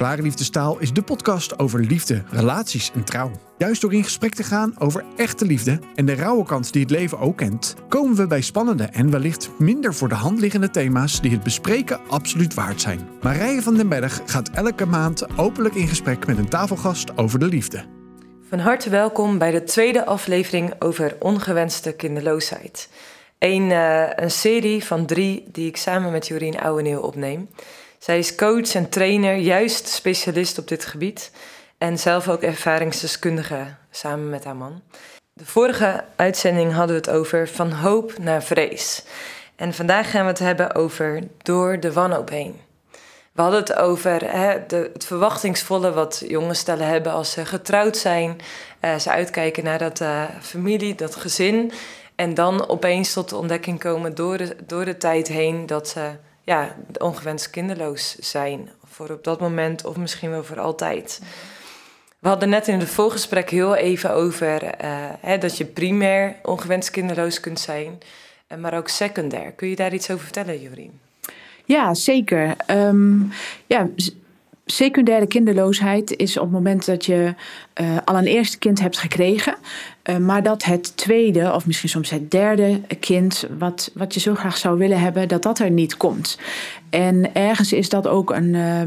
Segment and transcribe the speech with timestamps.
[0.00, 3.30] Klare Liefdestaal is de podcast over liefde, relaties en trouw.
[3.58, 6.90] Juist door in gesprek te gaan over echte liefde en de rauwe kant die het
[6.90, 11.20] leven ook kent, komen we bij spannende en wellicht minder voor de hand liggende thema's
[11.20, 13.08] die het bespreken absoluut waard zijn.
[13.22, 17.46] Marije van den Berg gaat elke maand openlijk in gesprek met een tafelgast over de
[17.46, 17.84] liefde.
[18.48, 22.88] Van harte welkom bij de tweede aflevering over ongewenste kinderloosheid.
[23.38, 27.48] Een, uh, een serie van drie die ik samen met Jorien Ouweneel opneem.
[28.00, 31.30] Zij is coach en trainer, juist specialist op dit gebied.
[31.78, 34.82] En zelf ook ervaringsdeskundige samen met haar man.
[35.32, 39.04] De vorige uitzending hadden we het over van hoop naar vrees.
[39.56, 42.60] En vandaag gaan we het hebben over door de wanhoop heen.
[43.32, 47.96] We hadden het over hè, de, het verwachtingsvolle wat jonge stellen hebben als ze getrouwd
[47.96, 48.40] zijn.
[48.80, 51.72] Uh, ze uitkijken naar dat uh, familie, dat gezin.
[52.14, 56.10] En dan opeens tot de ontdekking komen door door de tijd heen dat ze
[56.50, 58.68] ja, ongewenst kinderloos zijn.
[58.84, 61.20] Voor op dat moment of misschien wel voor altijd.
[62.18, 64.70] We hadden net in het voorgesprek heel even over uh,
[65.20, 67.98] hè, dat je primair ongewenst kinderloos kunt zijn,
[68.58, 69.52] maar ook secundair.
[69.52, 71.00] Kun je daar iets over vertellen, Jorien?
[71.64, 72.56] Ja, zeker.
[72.70, 73.32] Um,
[73.66, 73.88] ja,
[74.66, 77.34] secundaire kinderloosheid is op het moment dat je
[77.80, 79.54] uh, al een eerste kind hebt gekregen,
[80.10, 84.34] uh, maar dat het tweede of misschien soms het derde kind, wat, wat je zo
[84.34, 86.38] graag zou willen hebben, dat dat er niet komt.
[86.90, 88.54] En ergens is dat ook een.
[88.54, 88.80] Uh,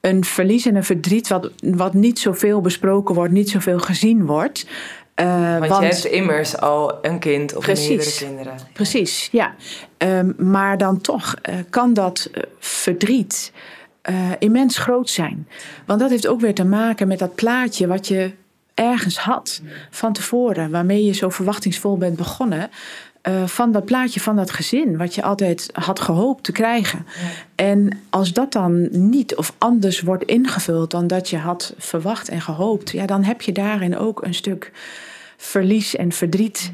[0.00, 4.66] een verlies en een verdriet wat, wat niet zoveel besproken wordt, niet zoveel gezien wordt.
[5.16, 8.54] Uh, want, want, je hebt immers al een kind of precies, meerdere kinderen.
[8.72, 9.54] Precies, ja.
[9.98, 13.52] Um, maar dan toch uh, kan dat uh, verdriet
[14.38, 15.48] immens groot zijn.
[15.86, 18.32] Want dat heeft ook weer te maken met dat plaatje wat je
[18.74, 22.70] ergens had van tevoren, waarmee je zo verwachtingsvol bent begonnen.
[23.28, 27.06] Uh, van dat plaatje van dat gezin, wat je altijd had gehoopt te krijgen.
[27.06, 27.64] Ja.
[27.64, 32.40] En als dat dan niet of anders wordt ingevuld dan dat je had verwacht en
[32.40, 34.72] gehoopt, ja, dan heb je daarin ook een stuk
[35.36, 36.72] verlies en verdriet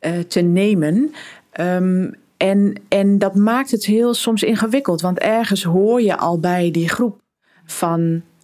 [0.00, 1.14] uh, te nemen.
[1.60, 6.70] Um, en, en dat maakt het heel soms ingewikkeld, want ergens hoor je al bij
[6.70, 7.20] die groep
[7.64, 8.00] van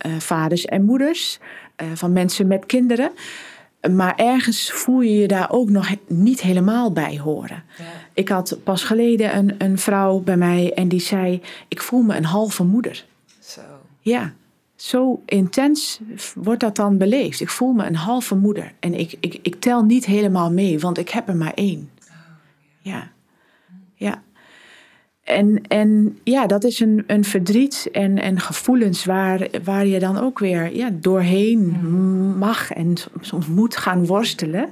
[0.06, 1.38] uh, vaders en moeders,
[1.94, 3.10] van mensen met kinderen.
[3.90, 7.64] Maar ergens voel je je daar ook nog niet helemaal bij horen.
[7.78, 7.84] Ja.
[8.14, 12.16] Ik had pas geleden een, een vrouw bij mij en die zei: Ik voel me
[12.16, 13.04] een halve moeder.
[13.40, 13.60] Zo.
[14.00, 14.32] Ja,
[14.76, 16.00] zo intens
[16.34, 17.40] wordt dat dan beleefd.
[17.40, 20.98] Ik voel me een halve moeder en ik, ik, ik tel niet helemaal mee, want
[20.98, 21.90] ik heb er maar één.
[22.00, 22.06] Oh,
[22.80, 22.92] ja.
[22.92, 23.10] ja.
[23.94, 24.22] ja.
[25.26, 30.18] En, en ja, dat is een, een verdriet en, en gevoelens waar, waar je dan
[30.18, 31.68] ook weer ja, doorheen
[32.38, 34.68] mag en soms moet gaan worstelen.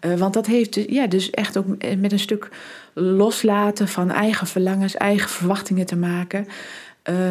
[0.00, 1.66] Uh, want dat heeft dus, ja, dus echt ook
[1.98, 2.48] met een stuk
[2.94, 6.46] loslaten van eigen verlangens, eigen verwachtingen te maken.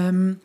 [0.08, 0.40] Um,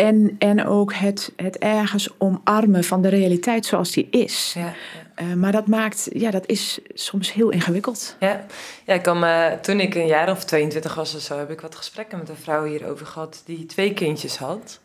[0.00, 4.52] en, en ook het, het ergens omarmen van de realiteit zoals die is.
[4.56, 5.24] Ja, ja.
[5.24, 8.16] Uh, maar dat maakt, ja, dat is soms heel ingewikkeld.
[8.20, 8.46] Ja,
[8.84, 11.60] ja ik kan me, toen ik een jaar of 22 was of zo, heb ik
[11.60, 14.80] wat gesprekken met een vrouw hierover gehad die twee kindjes had.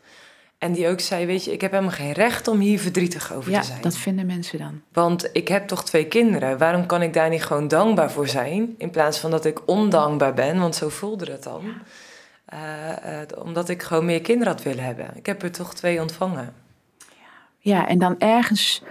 [0.58, 3.50] En die ook zei, weet je, ik heb helemaal geen recht om hier verdrietig over
[3.50, 3.80] ja, te zijn.
[3.80, 4.82] dat vinden mensen dan.
[4.92, 6.58] Want ik heb toch twee kinderen.
[6.58, 8.74] Waarom kan ik daar niet gewoon dankbaar voor zijn?
[8.78, 11.62] In plaats van dat ik ondankbaar ben, want zo voelde het dan.
[11.64, 11.82] Ja.
[12.54, 12.60] Uh,
[13.06, 15.10] uh, omdat ik gewoon meer kinderen had willen hebben.
[15.14, 16.54] Ik heb er toch twee ontvangen.
[17.58, 18.82] Ja, en dan ergens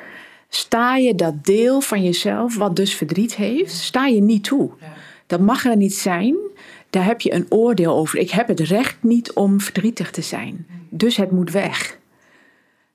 [0.50, 4.72] sta je dat deel van jezelf, wat dus verdriet heeft, sta je niet toe.
[4.80, 4.94] Ja.
[5.28, 6.36] Dat mag er niet zijn.
[6.90, 8.20] Daar heb je een oordeel over.
[8.20, 10.68] Ik heb het recht niet om verdrietig te zijn.
[10.90, 11.98] Dus het moet weg.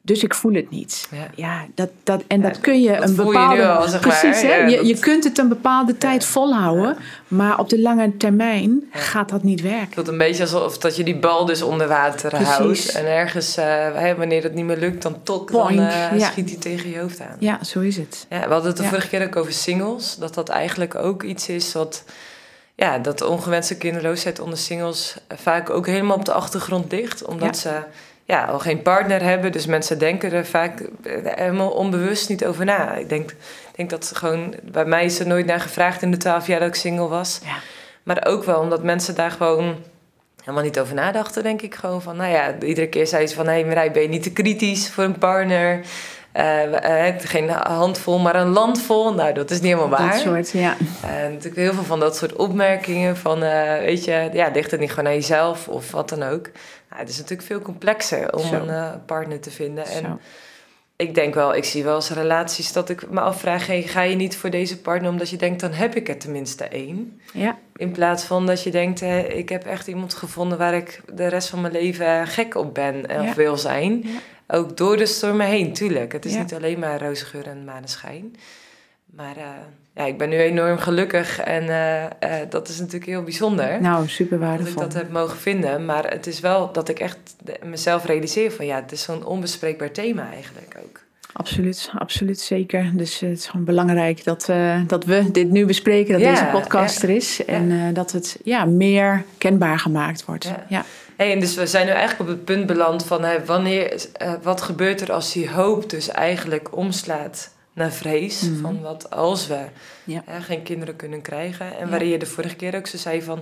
[0.03, 1.09] Dus ik voel het niet.
[1.11, 3.57] Ja, ja dat, dat, en dat kun je dat een bepaalde.
[3.57, 4.41] Je al, zeg precies?
[4.41, 6.97] Je, je kunt het een bepaalde tijd volhouden,
[7.29, 9.85] maar op de lange termijn gaat dat niet werken.
[9.85, 12.49] Het voelt een beetje alsof dat je die bal dus onder water precies.
[12.49, 12.93] houdt.
[12.93, 16.91] En ergens, uh, wanneer dat niet meer lukt, dan tok, dan uh, schiet hij tegen
[16.91, 17.37] je hoofd aan.
[17.39, 18.27] Ja, zo is het.
[18.29, 20.17] Ja, we hadden het de vorige keer ook over singles.
[20.17, 22.05] Dat dat eigenlijk ook iets is wat
[22.75, 27.25] ja, dat ongewenste kinderloosheid onder singles vaak ook helemaal op de achtergrond ligt.
[27.25, 27.71] Omdat ja.
[27.71, 27.83] ze
[28.31, 29.53] ja, al geen partner hebben.
[29.53, 30.83] Dus mensen denken er vaak
[31.23, 32.95] helemaal onbewust niet over na.
[32.95, 33.35] Ik denk,
[33.77, 34.55] denk dat ze gewoon...
[34.63, 37.41] Bij mij is er nooit naar gevraagd in de twaalf jaar dat ik single was.
[37.45, 37.57] Ja.
[38.03, 39.77] Maar ook wel omdat mensen daar gewoon
[40.41, 41.75] helemaal niet over nadachten, denk ik.
[41.75, 43.47] Gewoon van, nou ja, iedere keer zei ze van...
[43.47, 45.81] Hé hey, Marij, ben je niet te kritisch voor een partner?
[46.37, 49.15] Uh, uh, geen handvol, maar een landvol.
[49.15, 50.13] Nou, dat is niet helemaal waar.
[50.13, 50.77] Dat soort, ja.
[51.03, 53.41] En uh, natuurlijk heel veel van dat soort opmerkingen van,
[53.81, 56.51] weet je, ja, ligt het niet gewoon aan jezelf of wat dan ook.
[56.89, 58.55] Nou, het is natuurlijk veel complexer om Zo.
[58.55, 59.87] een partner te vinden.
[59.87, 60.19] En Zo.
[60.97, 64.17] ik denk wel, ik zie wel eens relaties dat ik me afvraag: hey, ga je
[64.17, 67.21] niet voor deze partner omdat je denkt, dan heb ik er tenminste één.
[67.33, 67.59] Ja.
[67.77, 71.27] In plaats van dat je denkt, hè, ik heb echt iemand gevonden waar ik de
[71.27, 73.29] rest van mijn leven gek op ben en Ja.
[73.29, 74.01] of wil zijn.
[74.05, 74.11] Ja.
[74.53, 76.13] Ook door de stormen heen, tuurlijk.
[76.13, 76.41] Het is Ja.
[76.41, 78.37] niet alleen maar roze geur en maneschijn.
[79.15, 79.45] Maar eh,
[79.95, 83.81] ja, ik ben nu enorm gelukkig en eh, eh, dat is natuurlijk heel bijzonder.
[83.81, 84.83] Nou, super dat ik waardevol.
[84.83, 85.85] dat heb mogen vinden.
[85.85, 87.19] Maar het is wel dat ik echt
[87.65, 91.01] mezelf realiseer van ja, het is zo'n onbespreekbaar thema eigenlijk ook.
[91.33, 92.91] Absoluut, absoluut zeker.
[92.95, 94.49] Dus het is gewoon belangrijk dat,
[94.87, 97.45] dat we dit nu bespreken, dat Ja, deze podcast ja, er is.
[97.45, 100.53] En dat het ja, meer kenbaar gemaakt wordt.
[100.69, 100.85] Ja.
[101.21, 104.33] Hey, en dus we zijn nu eigenlijk op het punt beland van hè, wanneer, eh,
[104.43, 108.41] wat gebeurt er als die hoop dus eigenlijk omslaat naar vrees.
[108.41, 108.61] Mhm.
[108.61, 109.59] Van wat als we
[110.05, 110.23] Ja.
[110.41, 111.79] geen kinderen kunnen krijgen.
[111.79, 113.39] En waarin je de vorige keer ook zo zei van...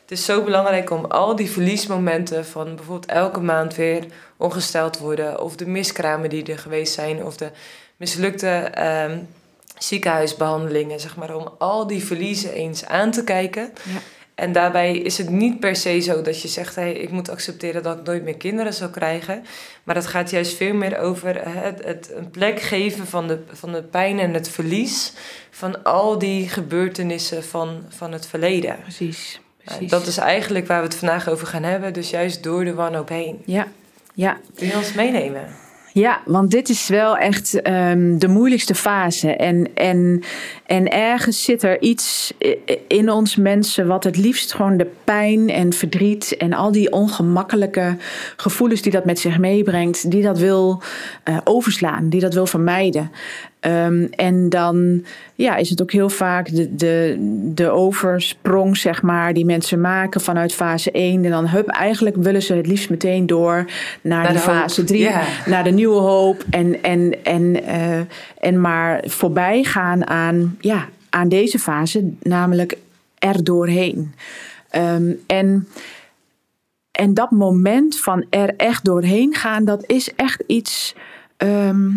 [0.00, 4.04] Het is zo belangrijk om al die verliesmomenten van bijvoorbeeld elke maand weer
[4.36, 5.40] ongesteld worden.
[5.40, 7.24] Of de miskramen die er geweest zijn.
[7.24, 7.50] Of de
[7.96, 9.18] mislukte ehm,
[9.78, 11.36] ziekenhuisbehandelingen, zeg maar.
[11.36, 13.72] Om al die verliezen eens aan te kijken.
[13.82, 13.98] Ja.
[14.40, 17.82] En daarbij is het niet per se zo dat je zegt: hey, ik moet accepteren
[17.82, 19.44] dat ik nooit meer kinderen zal krijgen.
[19.84, 23.72] Maar het gaat juist veel meer over het, het een plek geven van de, van
[23.72, 25.12] de pijn en het verlies.
[25.50, 28.76] van al die gebeurtenissen van, van het verleden.
[28.82, 29.40] Precies.
[29.64, 29.90] Nou, precies.
[29.90, 31.92] dat is eigenlijk waar we het vandaag over gaan hebben.
[31.92, 33.42] Dus juist door de wanhoop heen.
[33.44, 33.68] Ja,
[34.14, 34.40] ja.
[34.54, 35.48] Kun je ons meenemen?
[35.92, 39.36] Ja, want dit is wel echt ehm, de moeilijkste fase.
[39.36, 40.22] En, en,
[40.66, 42.32] en ergens zit er iets
[42.86, 47.96] in ons mensen wat het liefst gewoon de pijn en verdriet en al die ongemakkelijke
[48.36, 50.82] gevoelens die dat met zich meebrengt, die dat wil
[51.24, 53.10] eh, overslaan, die dat wil vermijden.
[53.60, 55.04] Ehm, en dan
[55.34, 57.16] ja, is het ook heel vaak de, de,
[57.54, 61.24] de oversprong, zeg maar, die mensen maken vanuit fase 1.
[61.24, 63.64] En dan hup, eigenlijk willen ze het liefst meteen door
[64.00, 64.42] naar, de hoop.
[64.42, 65.22] fase 3 Ja.
[65.46, 68.00] naar de nieuwe hoop en, en, en, eh,
[68.38, 72.76] en maar voorbij gaan aan, ja, aan deze fase, namelijk
[73.18, 74.14] er doorheen.
[74.70, 75.68] Ehm, en,
[76.90, 80.94] en dat moment van er echt doorheen gaan, dat is echt iets
[81.36, 81.88] ehm,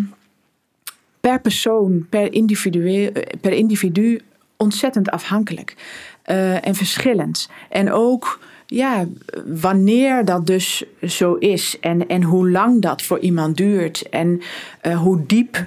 [1.24, 4.20] per persoon, per individu, per individu
[4.56, 5.76] ontzettend afhankelijk
[6.22, 7.48] eh, en verschillend.
[7.68, 9.06] En ook ja,
[9.46, 14.40] wanneer dat dus zo is en, en hoe lang dat voor iemand duurt en
[14.80, 15.66] eh, hoe diep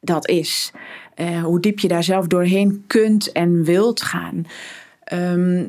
[0.00, 0.72] dat is.
[1.14, 4.46] Eh, hoe diep je daar zelf doorheen kunt en wilt gaan.
[5.04, 5.64] Ehm,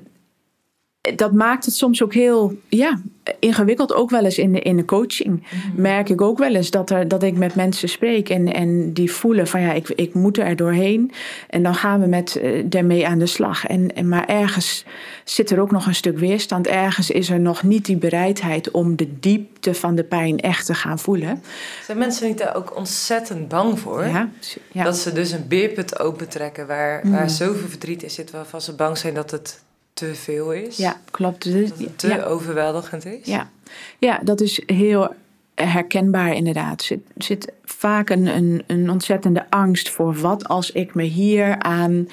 [1.16, 3.00] dat maakt het soms ook heel ja,
[3.40, 5.44] ingewikkeld, ook wel eens in de, in de coaching.
[5.76, 9.12] Merk ik ook wel eens dat, er, dat ik met mensen spreek en, en die
[9.12, 11.12] voelen van ja, ik, ik moet er doorheen.
[11.50, 13.66] En dan gaan we met eh, daarmee aan de slag.
[13.66, 14.86] En, en, maar ergens
[15.24, 16.68] zit er ook nog een stuk weerstand.
[16.68, 20.74] Ergens is er nog niet die bereidheid om de diepte van de pijn echt te
[20.74, 21.44] gaan voelen.
[21.86, 24.06] Zijn mensen niet daar ook ontzettend bang voor?
[24.06, 24.30] Ja,
[24.72, 24.84] ja.
[24.84, 27.12] Dat ze dus een beerput opentrekken waar, Mm.
[27.12, 29.60] waar zoveel verdriet in zit, waarvan ze bang zijn dat het
[29.98, 30.78] te veel is.
[30.78, 31.44] ja klopt.
[31.44, 32.24] Dus- Dat het te ja.
[32.24, 33.26] overweldigend is.
[33.26, 33.50] Ja.
[34.00, 35.14] ja, dat is heel
[35.56, 36.80] herkenbaar inderdaad.
[36.80, 41.60] Er zit, zit vaak een, een, een ontzettende angst voor wat als ik me hier
[41.60, 42.08] aan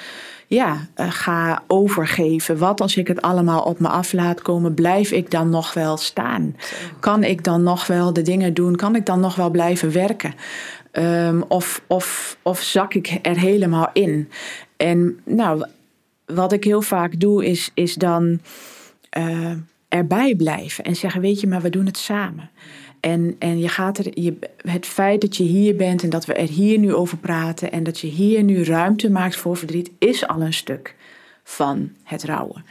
[0.46, 2.58] ja, eh, ga overgeven.
[2.58, 5.96] Wat als ik het allemaal op me af laat komen, blijf ik dan nog wel
[5.96, 6.56] staan?
[7.00, 8.76] Kan ik dan nog wel de dingen doen?
[8.76, 10.34] Kan ik dan nog wel blijven werken?
[10.90, 14.30] Ehm, of, of, of zak ik er helemaal in?
[14.76, 15.64] En nou,
[16.26, 18.40] wat ik heel vaak doe, is, is dan
[19.10, 19.52] eh,
[19.88, 22.50] erbij blijven en zeggen: Weet je, maar we doen het samen.
[23.00, 26.34] En, en je gaat er, je, het feit dat je hier bent en dat we
[26.34, 30.26] er hier nu over praten en dat je hier nu ruimte maakt voor verdriet, is
[30.26, 30.94] al een stuk
[31.42, 32.64] van het rouwen.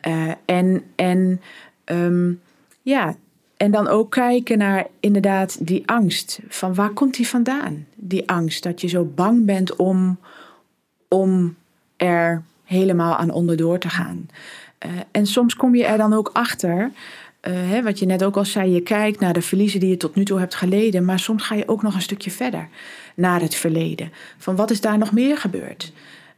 [0.00, 1.40] Eh, en en
[1.84, 2.32] ehm,
[2.82, 3.16] ja,
[3.56, 6.40] en dan ook kijken naar inderdaad die angst.
[6.48, 7.86] Van waar komt die vandaan?
[7.94, 10.18] Die angst dat je zo bang bent om,
[11.08, 11.56] om
[11.96, 14.28] er helemaal aan onderdoor te gaan.
[14.78, 16.90] Eh, en soms kom je er dan ook achter,
[17.40, 19.96] eh, hè, wat je net ook al zei, je kijkt naar de verliezen die je
[19.96, 22.68] tot nu toe hebt geleden, maar soms ga je ook nog een stukje verder
[23.14, 24.12] naar het verleden.
[24.38, 25.92] Van wat is daar nog meer gebeurd?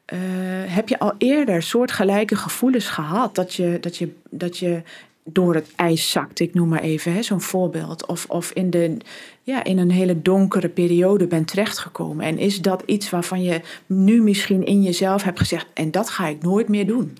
[0.05, 0.19] Eh,
[0.67, 4.83] heb je al eerder soortgelijke gevoelens gehad dat je, dat je, dat je
[5.29, 8.97] door het ijs zakt, ik noem maar even hè, zo'n voorbeeld, of, of in, de,
[9.43, 12.25] ja, in een hele donkere periode bent terechtgekomen?
[12.25, 16.27] En is dat iets waarvan je nu misschien in jezelf hebt gezegd, en dat ga
[16.27, 17.17] ik nooit meer doen?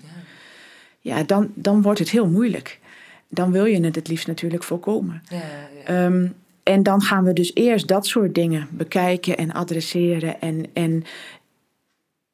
[1.01, 2.79] Ja, dan, dan wordt het heel moeilijk.
[3.29, 5.21] Dan wil je het het liefst natuurlijk voorkomen.
[5.29, 5.83] Ja, ja.
[5.83, 6.27] Ehm,
[6.63, 10.41] en dan gaan we dus eerst dat soort dingen bekijken en adresseren.
[10.41, 11.03] En, en,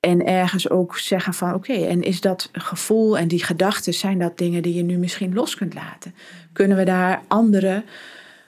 [0.03, 4.37] en ergens ook zeggen van oké, en is dat gevoel en die gedachten, zijn dat
[4.37, 6.15] dingen die je nu misschien los kunt laten?
[6.53, 7.83] Kunnen we daar andere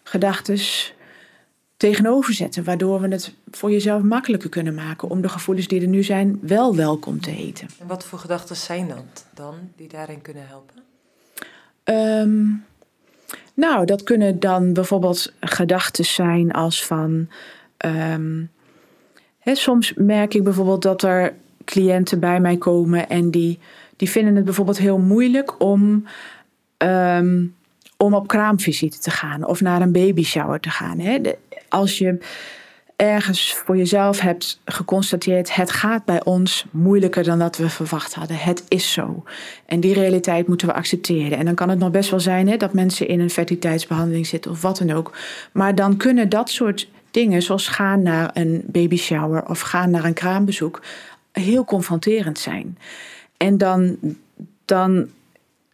[0.04, 0.58] gedachten
[1.78, 2.64] tegenover zetten.
[2.64, 6.40] Waardoor we het voor jezelf makkelijker kunnen maken om de gevoelens die er nu zijn
[6.42, 7.68] wel welkom te heten.
[7.80, 10.76] En wat voor gedachten zijn dat dan die daarin kunnen helpen?
[11.84, 12.44] Ehm,
[13.54, 17.30] nou, dat kunnen dan bijvoorbeeld gedachten zijn als van.
[17.78, 18.44] ehm,
[19.44, 21.34] soms merk ik bijvoorbeeld dat er
[21.66, 23.60] cliënten bij mij komen en die,
[23.96, 26.06] die vinden het bijvoorbeeld heel moeilijk om,
[26.78, 27.46] ehm,
[27.98, 31.00] om op kraamvisite te gaan of naar een babyshower te gaan.
[31.00, 31.20] Hè.
[31.70, 32.18] Als je
[32.96, 38.38] ergens voor jezelf hebt geconstateerd: het gaat bij ons moeilijker dan dat we verwacht hadden.
[38.38, 39.24] Het is zo.
[39.66, 41.38] En die realiteit moeten we accepteren.
[41.38, 44.52] En dan kan het nog best wel zijn hè, dat mensen in een fertiliteitsbehandeling zitten
[44.52, 45.18] of wat dan ook.
[45.52, 50.14] Maar dan kunnen dat soort dingen, zoals gaan naar een babyshower of gaan naar een
[50.14, 50.82] kraambezoek,
[51.42, 52.78] heel confronterend zijn.
[53.38, 53.98] En dan,
[54.66, 55.10] dan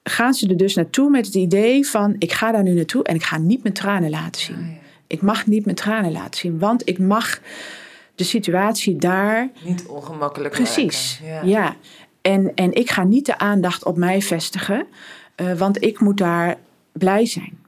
[0.03, 3.15] gaan ze er dus naartoe met het idee van: ik ga daar nu naartoe en
[3.15, 4.77] ik ga niet mijn tranen laten zien.
[5.07, 7.39] Ik mag niet mijn tranen laten zien, want ik mag
[8.15, 11.75] de situatie daar Niet ongemakkelijk Precies, ja.
[12.21, 14.87] En, en ik ga niet de aandacht op mij vestigen,
[15.35, 16.57] eh, want ik moet daar
[16.91, 17.59] blij zijn.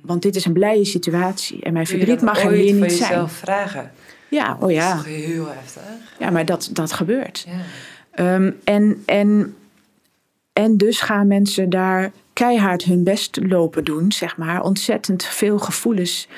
[0.00, 2.92] Want dit is een blije situatie en mijn je verdriet mag er ooit hier niet
[2.92, 3.10] zijn.
[3.10, 3.92] jezelf vragen?
[4.30, 4.90] Ja, oh Dat ja.
[4.90, 5.82] is toch heel heftig?
[6.18, 7.46] Ja, maar dat, dat gebeurt.
[7.48, 7.60] Ja.
[8.10, 9.56] Ehm, en, en,
[10.52, 14.62] en dus gaan mensen daar keihard hun best lopen doen, zeg maar.
[14.62, 16.28] Ontzettend veel gevoelens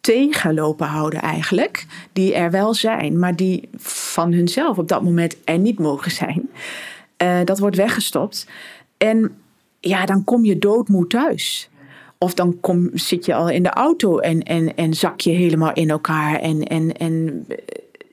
[0.00, 1.86] tegen lopen houden eigenlijk.
[2.12, 6.50] Die er wel zijn, maar die van hunzelf op dat moment er niet mogen zijn.
[7.16, 8.46] Eh, dat wordt weggestopt.
[8.96, 9.36] En
[9.80, 11.70] ja, dan kom je doodmoe thuis.
[12.22, 15.72] Of dan kom, zit je al in de auto en, en, en zak je helemaal
[15.72, 16.38] in elkaar.
[16.40, 17.56] En, en, en eh,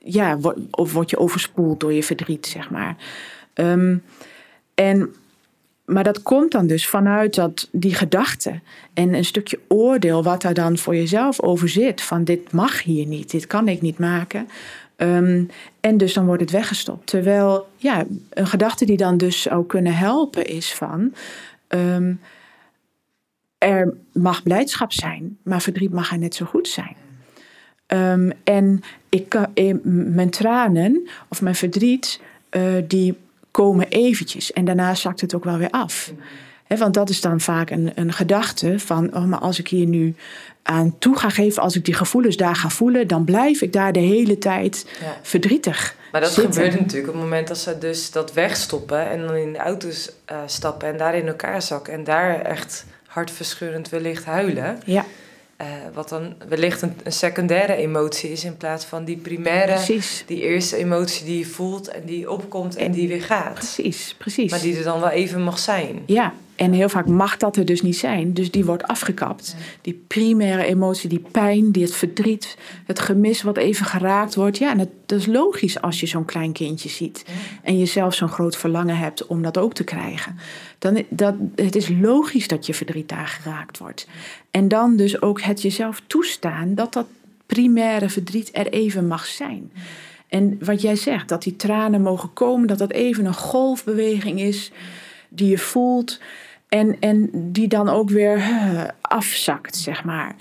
[0.04, 2.96] ja, wo- of word je overspoeld door je verdriet, zeg maar.
[3.54, 3.96] Ehm,
[4.74, 5.14] en,
[5.84, 8.60] maar dat komt dan dus vanuit dat, die gedachte
[8.94, 12.02] en een stukje oordeel wat daar dan voor jezelf over zit.
[12.02, 14.48] Van dit mag hier niet, dit kan ik niet maken.
[14.96, 15.44] Ehm,
[15.80, 17.06] en dus dan wordt het weggestopt.
[17.06, 21.14] Terwijl ja, een gedachte die dan dus zou kunnen helpen is van...
[21.68, 22.12] ehm,
[23.60, 26.96] er mag blijdschap zijn, maar verdriet mag er net zo goed zijn.
[27.86, 29.38] Ehm, en ik,
[29.84, 33.16] mijn tranen of mijn verdriet, eh, die
[33.50, 34.52] komen eventjes.
[34.52, 36.12] En daarna zakt het ook wel weer af.
[36.64, 39.14] Hè, want dat is dan vaak een, een gedachte van...
[39.16, 40.14] Oh, maar als ik hier nu
[40.62, 41.62] aan toe ga geven...
[41.62, 43.06] als ik die gevoelens daar ga voelen...
[43.08, 45.16] dan blijf ik daar de hele tijd Ja.
[45.22, 46.52] verdrietig Maar dat zitten.
[46.54, 50.10] gebeurt natuurlijk op het moment dat ze dus dat wegstoppen en dan in de auto's
[50.24, 54.78] eh, stappen en daar in elkaar zakken en daar echt hartverscheurend wellicht huilen.
[54.84, 55.04] Ja,
[55.56, 60.24] Eh, wat dan wellicht een, een secundaire emotie is in plaats van die primaire, precies.
[60.26, 63.54] die eerste emotie die je voelt en die opkomt en die weer gaat.
[63.54, 64.50] Precies, precies.
[64.50, 66.02] Maar die er dan wel even mag zijn.
[66.06, 68.34] Ja, en heel vaak mag dat er dus niet zijn.
[68.34, 69.56] Dus die wordt afgekapt.
[69.80, 74.58] Die primaire emotie, die pijn, die het verdriet, het gemis wat even geraakt wordt.
[74.58, 77.24] Ja, en dat, dat is logisch als je zo'n klein kindje ziet.
[77.62, 80.38] En je zelf zo'n groot verlangen hebt om dat ook te krijgen.
[80.78, 84.06] Dan, dat, het is logisch dat je verdriet daar geraakt wordt.
[84.50, 87.06] En dan dus ook het jezelf toestaan dat dat
[87.46, 89.72] primaire verdriet er even mag zijn.
[90.28, 94.72] En wat jij zegt, dat die tranen mogen komen, dat dat even een golfbeweging is
[95.28, 96.18] die je voelt
[96.70, 98.42] en, en die dan ook weer
[99.00, 100.34] afzakt, zeg maar.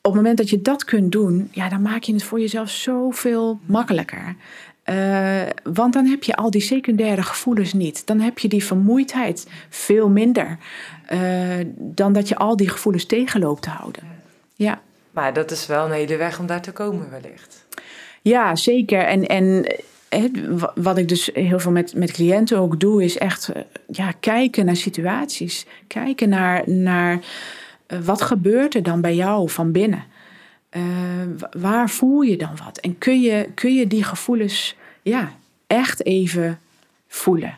[0.00, 2.70] Op het moment dat je dat kunt doen, ja, dan maak je het voor jezelf
[2.70, 4.36] zoveel makkelijker.
[4.82, 8.06] Eh, want dan heb je al die secundaire gevoelens niet.
[8.06, 10.58] Dan heb je die vermoeidheid veel minder
[11.06, 11.20] eh,
[11.76, 14.02] dan dat je al die gevoelens tegenloopt te houden.
[14.54, 14.80] Ja.
[15.10, 17.64] Maar dat is wel een hele weg om daar te komen wellicht.
[18.22, 19.00] Ja, zeker.
[19.00, 19.66] En, en
[20.74, 24.64] wat ik dus heel veel met, met cliënten ook doe, is echt eh, ja, kijken
[24.64, 25.66] naar situaties.
[25.86, 27.18] Kijken naar, naar
[27.86, 30.04] eh, wat gebeurt er dan bij jou van binnen.
[30.68, 30.82] Eh,
[31.38, 32.78] wa- waar voel je dan wat?
[32.78, 35.32] En kun je, kun je die gevoelens ja,
[35.66, 36.60] echt even
[37.08, 37.54] voelen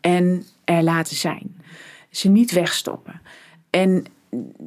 [0.00, 1.56] en er laten zijn.
[2.10, 3.20] Ze niet wegstoppen.
[3.70, 4.04] En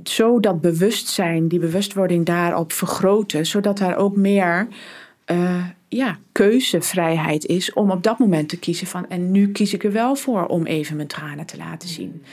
[0.04, 4.68] zo dat bewustzijn, die bewustwording daarop vergroten, zodat daar ook meer
[5.90, 9.92] ja, keuzevrijheid is om op dat moment te kiezen van en nu kies ik er
[9.92, 12.24] wel voor om even mijn tranen te laten zien.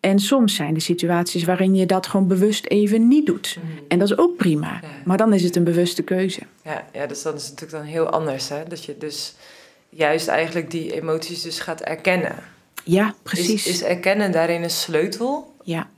[0.00, 3.58] En soms zijn er situaties waarin je dat gewoon bewust even niet doet.
[3.88, 4.80] En dat is ook prima.
[5.04, 6.40] Maar dan is het een bewuste keuze.
[6.64, 8.48] Ja, ja, dus dat is natuurlijk dan heel anders.
[8.48, 8.62] Hè?
[8.68, 9.34] Dat je dus
[9.88, 12.34] juist eigenlijk die emoties dus gaat erkennen.
[12.84, 13.66] Ja, precies.
[13.66, 15.54] Is, is erkennen daarin een sleutel?
[15.62, 15.88] Ja,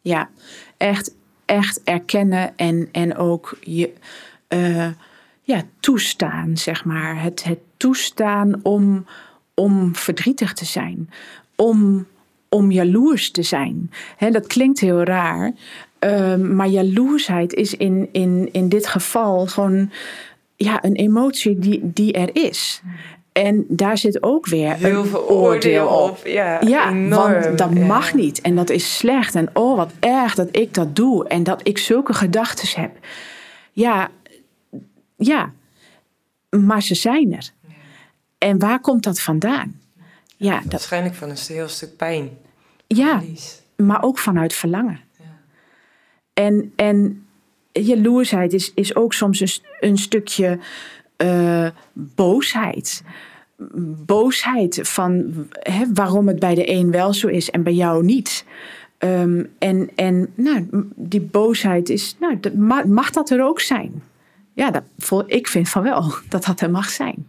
[0.00, 0.30] ja.
[0.76, 1.14] Echt,
[1.44, 3.92] echt erkennen en, en ook je
[4.48, 4.88] eh,
[5.48, 7.22] ja, toestaan, zeg maar.
[7.22, 9.06] Het, het toestaan om,
[9.54, 11.10] om verdrietig te zijn,
[11.56, 12.06] om,
[12.48, 13.90] om jaloers te zijn.
[14.16, 15.52] Hè, dat klinkt heel raar,
[15.98, 19.90] Ehm, maar jaloersheid is in, in, in dit geval gewoon
[20.56, 22.82] ja, een emotie die, die er is.
[23.32, 26.10] En daar zit ook weer Heel een veel oordeel op.
[26.10, 26.26] op.
[26.26, 27.32] Ja, Ja, enorm.
[27.42, 27.86] want dat Ja.
[27.86, 28.40] mag niet.
[28.40, 29.34] En dat is slecht.
[29.34, 31.28] En oh, wat erg dat ik dat doe.
[31.28, 32.90] En dat ik zulke gedachten heb.
[33.72, 34.08] Ja,
[35.18, 35.52] ja.
[36.66, 37.50] Maar ze zijn er.
[38.38, 39.80] En waar komt dat vandaan?
[40.36, 42.30] Ja, dat, Waarschijnlijk van een heel stuk pijn.
[42.86, 43.62] ja Verlies.
[43.76, 45.00] maar ook vanuit verlangen.
[45.18, 45.24] Ja.
[46.32, 47.26] En, en
[47.72, 50.58] jaloersheid is, is ook soms een, st- een stukje
[51.16, 53.02] eh, boosheid.
[54.06, 58.44] Boosheid van hè, waarom het bij de een wel zo is en bij jou niet.
[58.98, 62.54] Ehm, en en nou, die boosheid is, nou, dat,
[62.86, 64.02] mag dat er ook zijn?
[64.58, 67.26] Ja, dat, vol- ik vind van wel dat dat er mag zijn.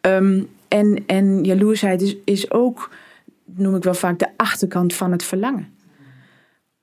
[0.00, 2.90] Ehm, en, en jaloersheid is, is ook,
[3.44, 5.76] noem ik wel vaak, de achterkant van het verlangen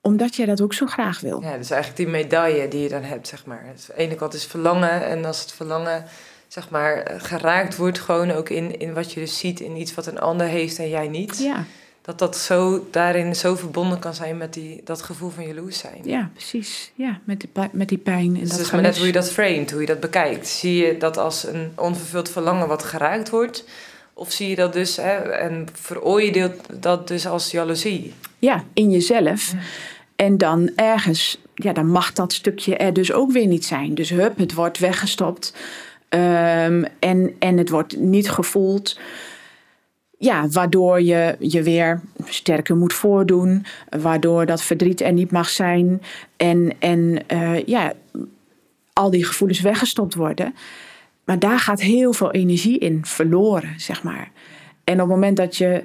[0.02, 1.42] omdat jij dat ook zo graag wil.
[1.42, 3.66] Ja, dus eigenlijk die medaille die je dan hebt, zeg maar.
[3.76, 6.06] Dus aan de ene kant is verlangen en als het verlangen,
[6.48, 10.06] zeg maar, geraakt wordt, gewoon ook in, in wat je dus ziet in iets wat
[10.08, 11.38] een ander heeft en jij niet.
[11.38, 11.66] Ja,
[12.06, 16.02] Dat dat zo daarin zo verbonden kan zijn met die, dat gevoel van jaloers zijn.
[16.04, 16.92] ja precies.
[16.96, 18.26] Ja, met die, met die pijn.
[18.28, 20.48] En Dus dat het is maar net hoe je dat framet, hoe je dat bekijkt.
[20.48, 23.66] Zie je dat als een onvervuld verlangen wat geraakt wordt?
[24.14, 28.14] Of zie je dat dus, hè, en veroordeelt dat dus als jaloezie?
[28.40, 29.54] Ja, in jezelf.
[30.16, 33.96] En dan ergens, ja, dan mag dat stukje er dus ook weer niet zijn.
[33.96, 35.54] Dus hup, het wordt weggestopt.
[36.10, 39.00] Ehm, en, en het wordt niet gevoeld.
[40.18, 43.66] Ja, waardoor je je weer sterker moet voordoen.
[44.00, 46.02] Waardoor dat verdriet er niet mag zijn.
[46.38, 47.94] En, en eh, ja,
[48.94, 50.56] al die gevoelens weggestopt worden.
[51.26, 54.32] Maar daar gaat heel veel energie in verloren, zeg maar.
[54.84, 55.84] En op het moment dat je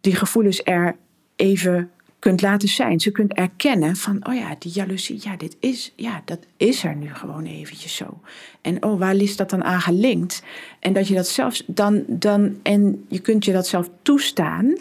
[0.00, 0.96] die gevoelens er
[1.36, 3.00] even kunt laten zijn.
[3.00, 6.96] Ze kunt erkennen van, oh ja, die jaloezie, ja, dit is, ja, dat is er
[6.96, 8.20] nu gewoon eventjes zo.
[8.60, 10.42] En oh, waar is dat dan aan gelinkt?
[10.80, 14.76] En dat je dat zelfs dan, dan, en je kunt je dat zelf toestaan.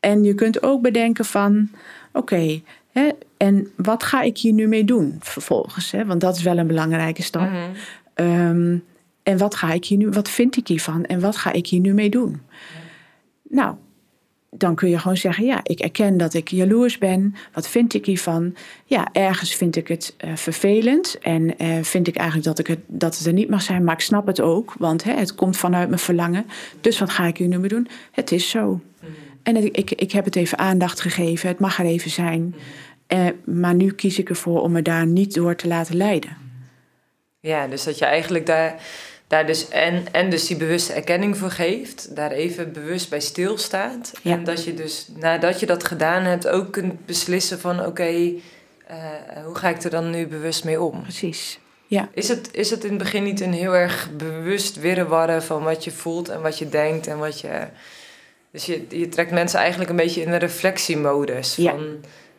[0.00, 1.70] En je kunt ook bedenken van,
[2.12, 5.90] oké, hè, en wat ga ik hier nu mee doen vervolgens?
[5.90, 6.04] Hè?
[6.04, 7.50] Want dat is wel een belangrijke stap.
[8.14, 8.76] Ehm,
[9.22, 11.80] en wat ga ik hier nu, wat vind ik hiervan en wat ga ik hier
[11.80, 12.40] nu mee doen?
[13.48, 13.76] Nou,
[14.58, 17.34] dan kun je gewoon zeggen: Ja, ik erken dat ik jaloers ben.
[17.52, 18.54] Wat vind ik hiervan?
[18.84, 21.18] Ja, ergens vind ik het eh, vervelend.
[21.18, 23.84] En eh, vind ik eigenlijk dat, ik het, dat het er niet mag zijn.
[23.84, 26.46] Maar ik snap het ook, want hè, het komt vanuit mijn verlangen.
[26.80, 27.88] Dus wat ga ik hier nu mee doen?
[28.12, 28.80] Het is zo.
[29.42, 31.48] En het- ik, ik heb het even aandacht gegeven.
[31.48, 32.54] Het mag er even zijn.
[33.06, 36.36] Eh, maar nu kies ik ervoor om me daar niet door te laten leiden.
[37.40, 38.74] Ja, dus dat je eigenlijk daar,
[39.34, 44.12] daar dus en, en dus die bewuste erkenning voor geeft, daar even bewust bij stilstaat.
[44.22, 44.32] Ja.
[44.32, 48.32] En dat je dus nadat je dat gedaan hebt ook kunt beslissen van oké,
[48.86, 48.96] eh,
[49.44, 51.02] hoe ga ik er dan nu bewust mee om?
[51.02, 51.58] Precies.
[51.86, 52.08] Ja.
[52.12, 55.84] Is het, is het in het begin niet een heel erg bewust wirrewarren van wat
[55.84, 57.66] je voelt en wat je denkt en wat je...
[58.50, 61.74] Dus je, je trekt mensen eigenlijk een beetje in een reflectiemodus Ja.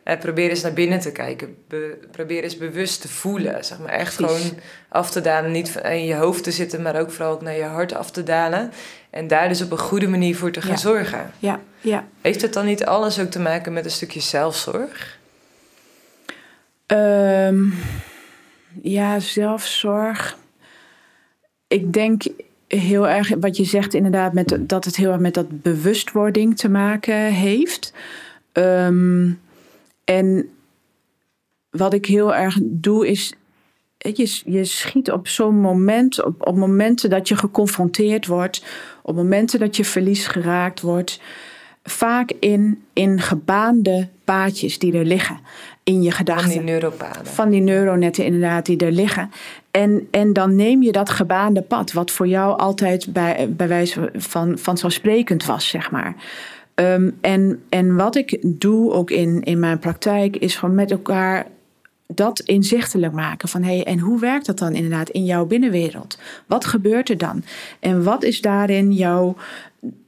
[0.06, 1.56] Eh, probeer eens naar binnen te kijken.
[1.68, 3.64] Be- probeer eens bewust te voelen.
[3.64, 4.42] Zeg maar echt Precies.
[4.42, 5.50] gewoon af te dalen.
[5.50, 8.10] Niet van- in je hoofd te zitten, maar ook vooral ook naar je hart af
[8.10, 8.70] te dalen.
[9.10, 10.76] En daar dus op een goede manier voor te gaan Ja.
[10.76, 11.30] zorgen.
[11.38, 12.04] Ja, ja.
[12.20, 15.18] Heeft het dan niet alles ook te maken met een stukje zelfzorg?
[16.86, 17.64] Ehm,
[18.82, 20.36] ja, zelfzorg.
[21.68, 22.22] Ik denk
[22.68, 26.68] heel erg wat je zegt inderdaad, met, dat het heel erg met dat bewustwording te
[26.68, 27.92] maken heeft.
[28.52, 29.30] Ehm,
[30.06, 30.48] en
[31.70, 33.32] wat ik heel erg doe is,
[33.98, 38.64] je, je schiet op zo'n moment, op, op momenten dat je geconfronteerd wordt,
[39.02, 41.20] op momenten dat je verlies geraakt wordt,
[41.82, 45.38] vaak in, in gebaande paadjes die er liggen
[45.82, 47.26] in je Van gedachten die neuropaden.
[47.26, 49.30] van die neuronetten inderdaad die er liggen.
[49.70, 54.10] En, en dan neem je dat gebaande pad, wat voor jou altijd bij, bij wijze
[54.14, 56.14] van vanzelfsprekend was, zeg maar.
[56.76, 61.46] Ehm, en, en wat ik doe ook in, in mijn praktijk, is gewoon met elkaar
[62.06, 63.48] dat inzichtelijk maken.
[63.48, 66.18] Van hé, hey, en hoe werkt dat dan inderdaad in jouw binnenwereld?
[66.46, 67.44] Wat gebeurt er dan?
[67.80, 69.36] En wat is daarin jouw,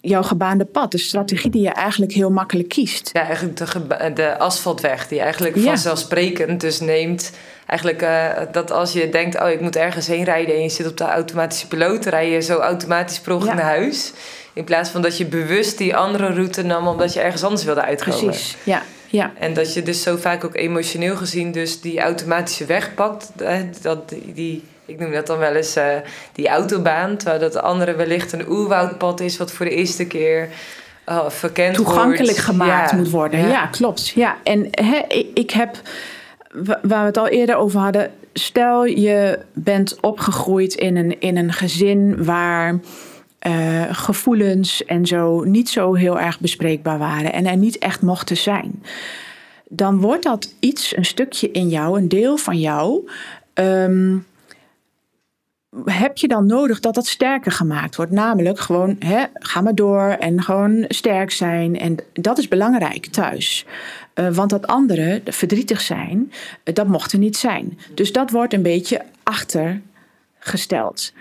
[0.00, 0.90] jouw gebaande pad?
[0.90, 3.11] De strategie die je eigenlijk heel makkelijk kiest.
[3.12, 5.62] Ja, eigenlijk de, de asfaltweg die eigenlijk Ja.
[5.62, 7.33] vanzelfsprekend dus neemt.
[7.66, 10.87] Eigenlijk eh, dat als je denkt, oh ik moet ergens heen rijden en je zit
[10.87, 13.54] op de automatische piloot, rij je zo automatisch Ja.
[13.54, 14.12] naar huis.
[14.59, 17.83] In plaats van dat je bewust die andere route nam omdat je ergens anders wilde
[17.83, 18.25] uitkomen.
[18.25, 18.83] Precies, ja.
[19.07, 19.33] ja.
[19.38, 23.33] En dat je dus zo vaak ook emotioneel gezien dus die automatische weg pakt.
[23.81, 25.87] Dat die, ik noem dat dan wel eens eh,
[26.33, 27.16] die autobaan.
[27.16, 30.49] Terwijl dat andere wellicht een oerwoudpad is wat voor de eerste keer
[31.09, 32.38] uh, verkend toegankelijk wordt.
[32.38, 33.49] gemaakt Ja, moet worden.
[33.49, 34.09] Ja, klopt.
[34.09, 35.81] Ja, en hè, ik, ik heb
[36.83, 38.11] waar we het al eerder over hadden.
[38.33, 42.81] Stel je bent opgegroeid in een, in een gezin waar
[43.46, 48.37] uh, gevoelens en zo niet zo heel erg bespreekbaar waren en er niet echt mochten
[48.37, 48.83] zijn.
[49.68, 53.11] Dan wordt dat iets, een stukje in jou, een deel van jou.
[53.55, 54.27] Um,
[55.85, 58.12] heb je dan nodig dat dat sterker gemaakt wordt?
[58.12, 61.79] Namelijk gewoon, hè, ga maar door en gewoon sterk zijn.
[61.79, 63.66] En dat is belangrijk thuis.
[64.14, 66.33] Uh, want dat andere, verdrietig zijn,
[66.64, 67.79] uh, dat mocht er niet zijn.
[67.94, 71.12] Dus dat wordt een beetje achtergesteld.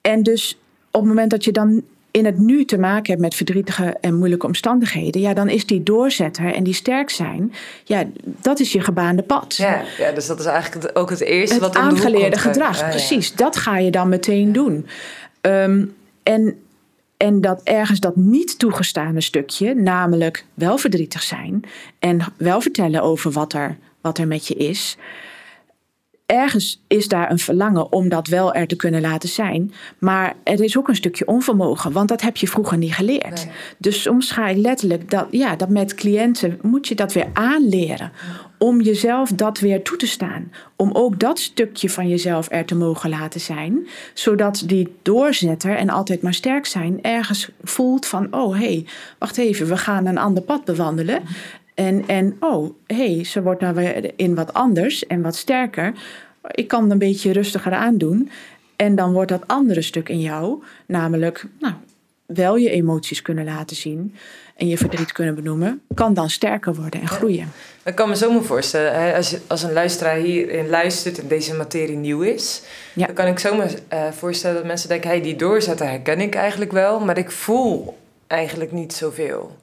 [0.00, 0.58] En dus
[0.92, 4.14] op het moment dat je dan in het nu te maken hebt met verdrietige en
[4.14, 7.52] moeilijke omstandigheden, ja, dan is die doorzetter en die sterk zijn,
[7.84, 9.56] ja, dat is je gebaande pad.
[9.56, 12.88] Ja, ja dus dat is eigenlijk ook het eerste het wat aangeleerde gedrag.
[12.88, 14.86] precies, dat ga je dan meteen doen.
[15.40, 16.58] Um, en,
[17.16, 21.62] en dat ergens dat niet toegestane stukje, namelijk wel verdrietig zijn
[21.98, 24.96] en wel vertellen over wat er, wat er met je is
[26.32, 29.72] ergens is daar een verlangen om dat wel er te kunnen laten zijn.
[29.98, 33.46] Maar er is ook een stukje onvermogen, want dat heb je vroeger niet geleerd.
[33.78, 38.12] Dus soms ga je letterlijk dat, ja, dat met cliënten moet je dat weer aanleren.
[38.58, 40.52] Om jezelf dat weer toe te staan.
[40.76, 43.86] Om ook dat stukje van jezelf er te mogen laten zijn.
[44.14, 48.86] Zodat die doorzetter en altijd maar sterk zijn ergens voelt van: oh hé, hey,
[49.18, 51.22] wacht even, we gaan een ander pad bewandelen.
[51.86, 55.92] En, en oh, hé, hey, ze wordt nou weer in wat anders en wat sterker.
[56.50, 58.30] Ik kan het een beetje rustiger aandoen.
[58.76, 61.74] En dan wordt dat andere stuk in jou, namelijk nou,
[62.26, 64.14] wel je emoties kunnen laten zien
[64.56, 67.52] en je verdriet kunnen benoemen, kan dan sterker worden en groeien.
[67.84, 71.96] Ik kan me zo maar voorstellen, als, als een luisteraar hierin luistert en deze materie
[71.96, 72.62] nieuw is,
[72.94, 76.34] dan kan ik zo me uh, voorstellen dat mensen denken: hey, die doorzetter herken ik
[76.34, 79.56] eigenlijk wel, maar ik voel eigenlijk niet zoveel.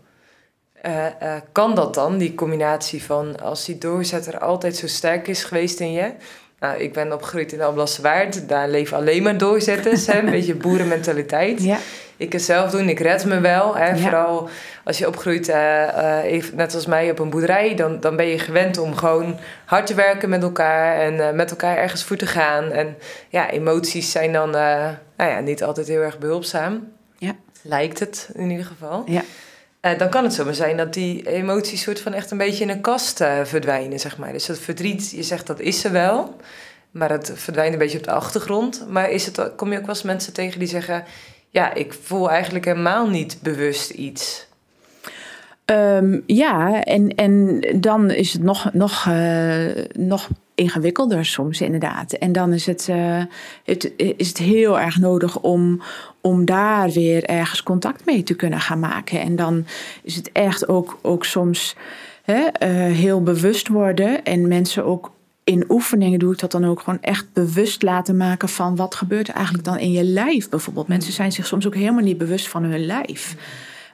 [0.86, 5.44] Uh, uh, kan dat dan, die combinatie van als die doorzetter altijd zo sterk is
[5.44, 6.12] geweest in je?
[6.60, 11.64] Nou, ik ben opgegroeid in Alblasserwaard, daar leven alleen maar doorzetters, hè, een beetje boerenmentaliteit.
[11.64, 11.78] Ja.
[12.18, 13.76] Ik kan zelf doen, ik red me wel.
[13.76, 14.50] Hè, Vooral
[14.84, 18.40] als je opgroeit, uh, even, net als mij, op een boerderij, dan, dan ben je
[18.40, 22.72] gewend om gewoon hard te werken met elkaar en met elkaar ergens voor te gaan.
[22.72, 22.98] En
[23.30, 26.92] ja, emoties zijn dan nou ja, niet altijd heel erg behulpzaam.
[27.18, 27.36] Ja.
[27.62, 29.04] Lijkt het in ieder geval.
[29.06, 29.22] Ja.
[29.82, 32.70] Uh, dan kan het zomaar zijn dat die emoties soort van echt een beetje in
[32.70, 34.32] een kast uh, verdwijnen, zeg maar.
[34.32, 36.36] Dus dat verdriet, je zegt dat is er wel,
[36.92, 38.86] maar het verdwijnt een beetje op de achtergrond.
[38.90, 41.04] Maar is het, kom je ook wel eens mensen tegen die zeggen...
[41.50, 44.48] ja, ik voel eigenlijk helemaal niet bewust iets...
[45.66, 52.14] Um, ja, en, en dan is het nog, nog, uh, nog ingewikkelder soms inderdaad.
[52.14, 53.24] En dan is het, uh,
[53.64, 55.82] het, is het heel erg nodig om,
[56.22, 59.22] om daar weer ergens contact mee te kunnen gaan maken.
[59.22, 59.66] En dan
[60.04, 61.76] is het echt ook, ook soms
[62.24, 65.12] hè, uh, heel bewust worden en mensen ook
[65.44, 69.28] in oefeningen doe ik dat dan ook gewoon echt bewust laten maken van wat gebeurt
[69.28, 70.88] er eigenlijk dan in je lijf bijvoorbeeld.
[70.88, 73.36] Mensen zijn zich soms ook helemaal niet bewust van hun lijf.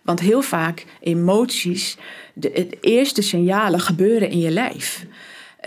[0.01, 1.97] Want heel vaak emoties,
[2.33, 5.05] de eerste signalen gebeuren in je lijf.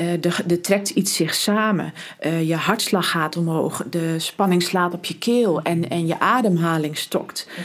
[0.00, 1.92] Uh, er, trekt iets zich samen.
[2.26, 3.84] Uh, je hartslag gaat omhoog.
[3.90, 7.48] De spanning slaat op je keel en, en je ademhaling stokt.
[7.56, 7.64] Mm.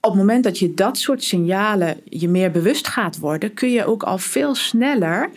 [0.00, 3.84] Op het moment dat je dat soort signalen je meer bewust gaat worden, kun je
[3.84, 5.30] ook al veel sneller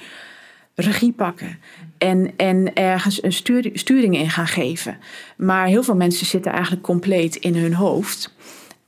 [0.76, 1.60] regie pakken.
[1.98, 4.98] En, en ergens een sturing, sturing in gaan geven.
[5.38, 8.34] Maar heel veel mensen zitten eigenlijk compleet in hun hoofd.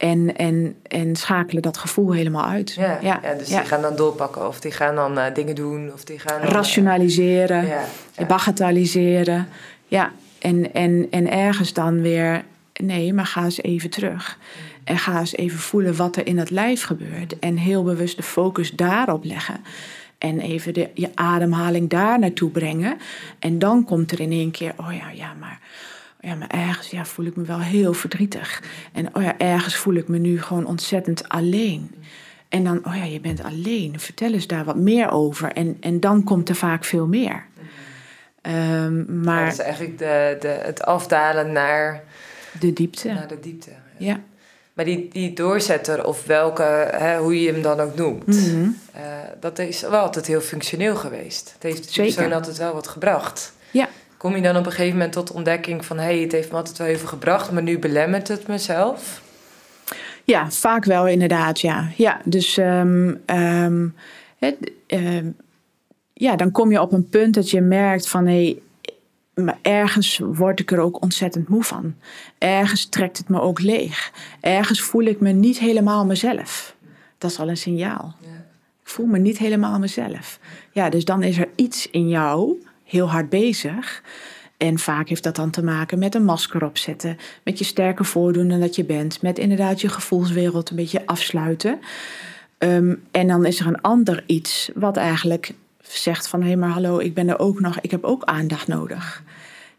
[0.02, 2.72] En, en, en schakelen dat gevoel helemaal uit.
[2.72, 3.20] Ja, ja.
[3.38, 5.94] dus die gaan dan doorpakken of die gaan dan uh, dingen doen.
[5.94, 9.48] Of die gaan Rationaliseren, ja, bagatelliseren.
[9.88, 14.38] Ja, en, en, en ergens dan weer, nee, maar ga eens even terug.
[14.84, 17.40] En ga eens even voelen wat er in het lijf gebeurt.
[17.40, 19.62] En heel bewust de focus daarop leggen.
[20.18, 22.98] En even de, je ademhaling daar naartoe brengen.
[23.40, 25.60] En dan komt er in één keer, oh ja, ja, maar
[26.22, 28.64] ja, maar ergens ja, voel ik me wel heel verdrietig.
[28.94, 31.96] En oh ja, ergens voel ik me nu gewoon ontzettend alleen.
[32.50, 34.00] En dan, oh ja, je bent alleen.
[34.00, 35.52] Vertel eens daar wat meer over.
[35.52, 37.46] En, en dan komt er vaak veel meer.
[38.42, 42.04] Um, maar, dat is eigenlijk de, de, het afdalen naar
[42.60, 43.08] de diepte.
[43.08, 43.72] Naar de diepte.
[43.98, 44.20] Ja.
[44.74, 48.78] Maar die, die doorzetter, of welke, hè, hoe je hem dan ook noemt, mm -hmm.
[48.96, 49.02] uh,
[49.40, 51.52] dat is wel altijd heel functioneel geweest.
[51.54, 53.54] Het heeft de persoon altijd wel wat gebracht.
[53.72, 53.88] Ja
[54.22, 55.98] kom je dan op een gegeven moment tot ontdekking van...
[55.98, 59.22] hé, hey, het heeft me altijd wel even gebracht, maar nu belemmert het mezelf?
[60.24, 61.90] Ja, vaak wel inderdaad, ja.
[61.98, 63.96] Ja, dus um, um,
[64.38, 65.36] het, um,
[66.14, 68.28] ja, dan kom je op een punt dat je merkt van...
[68.28, 68.58] hé,
[69.34, 71.96] hey, ergens word ik er ook ontzettend moe van.
[72.38, 74.12] Ergens trekt het me ook leeg.
[74.40, 76.76] Ergens voel ik me niet helemaal mezelf.
[77.18, 78.16] Dat is al een signaal.
[78.20, 78.28] Ja.
[78.82, 80.40] Ik voel me niet helemaal mezelf.
[80.72, 84.04] Ja, dus dan is er iets in jou heel hard bezig.
[84.58, 88.48] En vaak heeft dat dan te maken met een masker opzetten, met je sterker voordoen
[88.48, 91.80] dan dat je bent, met inderdaad je gevoelswereld een beetje afsluiten.
[92.58, 96.70] Ehm, en dan is er een ander iets wat eigenlijk zegt van hé hey, maar
[96.70, 99.24] hallo, ik ben er ook nog, ik heb ook aandacht nodig.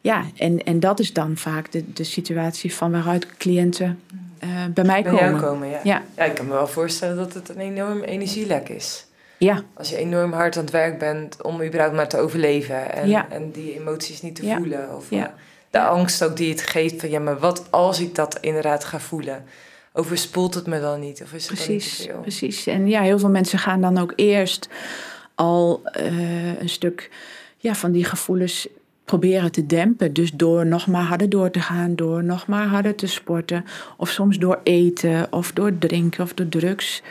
[0.00, 4.00] Ja, en, en dat is dan vaak de, de situatie van waaruit cliënten
[4.44, 5.40] uh, bij mij bij komen.
[5.40, 5.80] komen ja.
[5.84, 6.02] Ja.
[6.16, 9.06] ja, ik kan me wel voorstellen dat het een enorm energielek is.
[9.44, 9.62] Ja.
[9.74, 13.26] Als je enorm hard aan het werk bent om überhaupt maar te overleven en, ja.
[13.30, 14.56] en die emoties niet te ja.
[14.56, 14.96] voelen.
[14.96, 15.34] Of Ja.
[15.70, 19.00] de angst ook die het geeft van ja, maar wat als ik dat inderdaad ga
[19.00, 19.44] voelen?
[19.92, 21.22] Overspoelt het me dan niet?
[21.22, 22.20] Of is het dan niet Precies, veel?
[22.20, 22.66] precies.
[22.66, 24.68] En ja, heel veel mensen gaan dan ook eerst
[25.34, 27.10] al eh, een stuk
[27.56, 28.68] ja, van die gevoelens
[29.04, 30.12] proberen te dempen.
[30.12, 33.64] Dus door nog maar harder door te gaan, door nog maar harder te sporten.
[33.96, 37.02] Of soms door eten, of door drinken, of door drugs.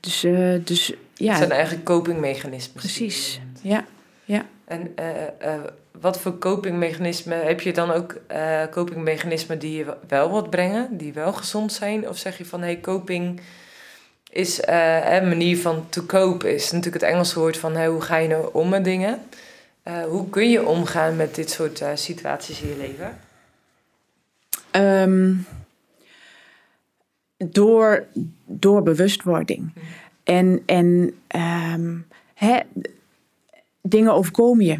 [0.00, 0.92] Dus, eh, dus
[1.22, 2.76] Het ja, zijn eigenlijk copingmechanismen.
[2.76, 3.40] precies.
[3.60, 3.84] Ja,
[4.24, 4.46] ja.
[4.64, 5.60] En eh, eh,
[6.00, 11.12] wat voor copingmechanismen heb je dan ook eh copingmechanismen die je wel wat brengen, die
[11.12, 12.08] wel gezond zijn?
[12.08, 13.40] Of zeg je van hey, coping
[14.30, 18.16] is een manier van to cope is natuurlijk het Engelse woord van hey, hoe ga
[18.16, 19.18] je nou om met dingen?
[20.08, 23.18] Hoe kun je omgaan met dit soort situaties in je leven?
[24.70, 25.34] Ehm,
[27.36, 28.06] door,
[28.46, 29.72] door bewustwording.
[30.32, 31.96] En, en ehm,
[33.82, 34.78] dingen overkomen je.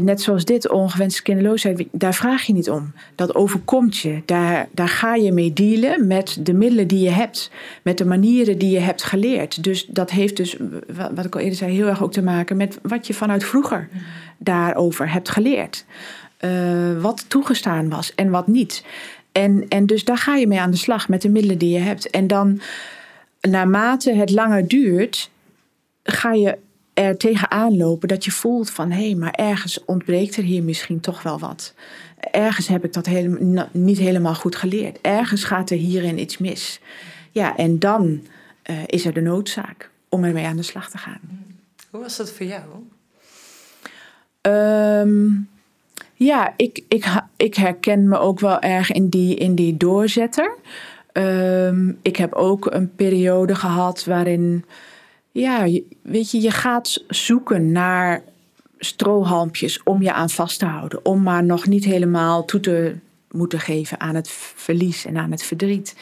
[0.00, 2.92] Net zoals dit, ongewenste kinderloosheid, daar vraag je niet om.
[3.14, 4.22] Dat overkomt je.
[4.24, 7.50] Daar, daar ga je mee dealen met de middelen die je hebt.
[7.82, 9.64] Met de manieren die je hebt geleerd.
[9.64, 10.56] Dus dat heeft dus,
[10.96, 13.44] wa- wat ik al eerder zei, heel erg ook te maken met wat je vanuit
[13.44, 13.88] vroeger
[14.38, 15.84] daarover hebt geleerd.
[16.36, 18.84] Eh, wat toegestaan was en wat niet.
[19.32, 21.78] En, en dus daar ga je mee aan de slag met de middelen die je
[21.78, 22.10] hebt.
[22.10, 22.60] En dan,
[23.46, 25.30] naarmate het langer duurt,
[26.02, 26.58] ga je
[26.94, 31.00] er tegenaan lopen dat je voelt van hé, hey, maar ergens ontbreekt er hier misschien
[31.00, 31.74] toch wel wat.
[32.30, 34.98] Ergens heb ik dat helemaal, niet helemaal goed geleerd.
[35.00, 36.80] Ergens gaat er hierin iets mis.
[37.30, 38.22] Ja, en dan
[38.62, 41.20] eh, is er de noodzaak om ermee aan de slag te gaan.
[41.90, 42.62] Hoe was dat voor jou?
[44.40, 45.28] Ehm,
[46.14, 47.06] ja, ik, ik,
[47.36, 50.56] ik herken me ook wel erg in die, in die doorzetter.
[51.16, 54.64] Ehm, ik heb ook een periode gehad waarin,
[55.32, 55.66] ja,
[56.02, 58.22] weet je, je gaat zoeken naar
[58.78, 61.04] strohalmpjes om je aan vast te houden.
[61.04, 62.94] Om maar nog niet helemaal toe te
[63.30, 65.96] moeten geven aan het verlies en aan het verdriet.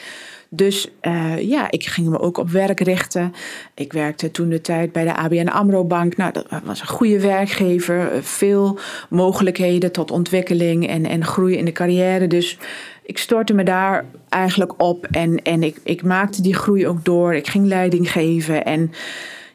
[0.49, 3.33] Dus eh, ja, ik ging me ook op werk richten.
[3.73, 6.17] Ik werkte toen de tijd bij de ABN AMRO Bank.
[6.17, 8.11] Nou, dat was een goede werkgever.
[8.11, 12.27] eh, Veel mogelijkheden tot ontwikkeling en, en groei in de carrière.
[12.27, 12.57] Dus
[13.05, 15.07] ik stortte me daar eigenlijk op.
[15.11, 17.35] En, en ik, ik maakte die groei ook door.
[17.35, 18.65] Ik ging leiding geven.
[18.65, 18.91] En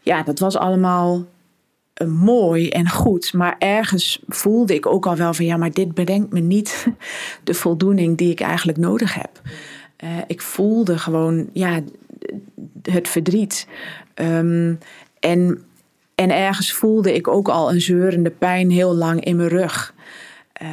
[0.02, 1.24] ja, dat was allemaal
[1.94, 3.32] eh, mooi en goed.
[3.32, 6.86] Maar ergens voelde ik ook al wel van ja, maar dit brengt me niet
[7.44, 9.40] de voldoening die ik eigenlijk nodig heb.
[9.96, 11.80] Eh, ik voelde gewoon ja,
[12.82, 13.66] het verdriet.
[14.14, 14.74] Ehm,
[15.20, 15.64] en,
[16.14, 19.94] en ergens voelde ik ook al een zeurende pijn heel lang in mijn rug.
[20.61, 20.68] Eh,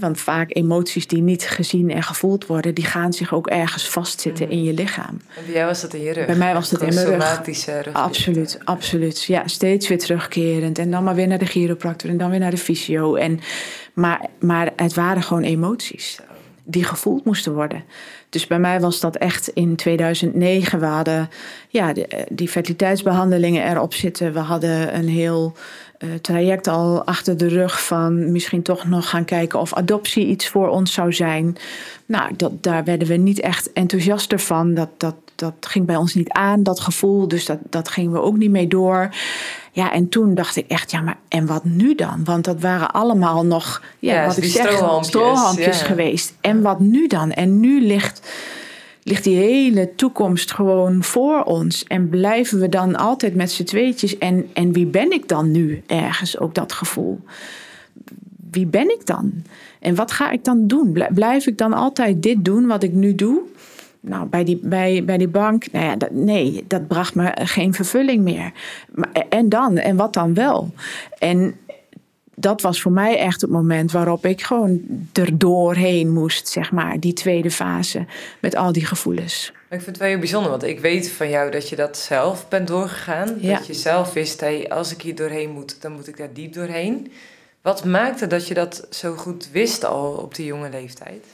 [0.00, 4.50] want vaak emoties die niet gezien en gevoeld worden, die gaan zich ook ergens vastzitten
[4.50, 5.20] in je lichaam.
[5.36, 6.26] En bij jou was dat in je rug?
[6.26, 7.22] Bij mij was dat in mijn rug.
[7.22, 7.94] Somatische rug.
[7.94, 9.24] Absoluut, absoluut.
[9.24, 10.78] Ja, steeds weer terugkerend.
[10.78, 13.14] En dan maar weer naar de chiropractor en dan weer naar de fysio.
[13.14, 13.40] En,
[13.92, 16.20] maar, maar het waren gewoon emoties
[16.68, 17.84] die gevoeld moesten worden.
[18.28, 20.80] Dus bij mij was dat echt in 2009.
[20.80, 21.28] We hadden
[21.68, 24.32] ja, de, die fertiliteitsbehandelingen erop zitten.
[24.32, 25.56] We hadden een heel
[26.20, 30.68] traject al achter de rug van misschien toch nog gaan kijken of adoptie iets voor
[30.68, 31.56] ons zou zijn.
[32.06, 34.74] Nou, dat, daar werden we niet echt enthousiaster van.
[34.74, 37.28] Dat, dat, dat ging bij ons niet aan, dat gevoel.
[37.28, 39.14] Dus dat, dat gingen we ook niet mee door.
[39.72, 42.24] Ja, en toen dacht ik echt, ja, maar en wat nu dan?
[42.24, 45.86] Want dat waren allemaal nog, ja, Ja, wat ik zeg, strohalmpjes, strohalmpjes ja.
[45.86, 46.34] geweest.
[46.40, 47.32] En wat nu dan?
[47.32, 48.28] En nu ligt,
[49.06, 51.84] ligt die hele toekomst gewoon voor ons.
[51.84, 54.18] En blijven we dan altijd met z'n tweetjes?
[54.18, 56.38] En, en wie ben ik dan nu ergens?
[56.38, 57.20] Ook dat gevoel.
[58.50, 59.32] Wie ben ik dan?
[59.80, 60.92] En wat ga ik dan doen?
[60.92, 63.40] Blij- Blijf ik dan altijd dit doen wat ik nu doe?
[64.00, 67.74] Nou, bij die, bij, bij die bank, nou ja, dat, nee, dat bracht me geen
[67.74, 68.52] vervulling meer.
[68.94, 69.76] Maar, en dan?
[69.76, 70.70] En wat dan wel?
[71.18, 71.54] En
[72.38, 74.80] dat was voor mij echt het moment waarop ik gewoon
[75.12, 78.06] er doorheen moest, zeg maar, die tweede fase
[78.40, 79.52] met al die gevoelens.
[79.54, 82.48] Ik vind het wel heel bijzonder, want ik weet van jou dat je dat zelf
[82.48, 83.36] bent doorgegaan.
[83.40, 83.56] Ja.
[83.56, 86.52] Dat je zelf wist, hey, als ik hier doorheen moet, dan moet ik daar diep
[86.52, 87.12] doorheen.
[87.62, 91.24] Wat maakte dat je dat zo goed wist al op die jonge leeftijd?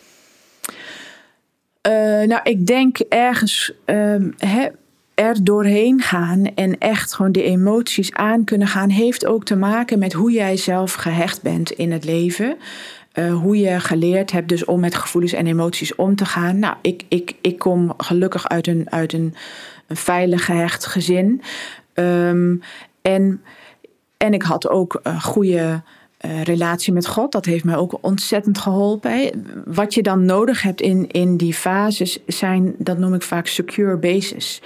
[1.88, 1.92] Uh,
[2.28, 4.34] nou, ik denk ergens, um,
[5.22, 9.98] er doorheen gaan en echt gewoon de emoties aan kunnen gaan, heeft ook te maken
[9.98, 12.56] met hoe jij zelf gehecht bent in het leven.
[13.14, 16.58] Uh, hoe je geleerd hebt dus om met gevoelens en emoties om te gaan.
[16.58, 19.34] Nou, ik, ik, ik kom gelukkig uit een, uit een,
[19.86, 21.42] een veilig gehecht gezin.
[21.94, 22.62] Um,
[23.02, 23.42] en,
[24.16, 25.82] en ik had ook een goede
[26.26, 27.32] uh, relatie met God.
[27.32, 29.44] Dat heeft mij ook ontzettend geholpen.
[29.64, 33.96] Wat je dan nodig hebt in, in die fases zijn, dat noem ik vaak secure
[33.96, 34.62] bases.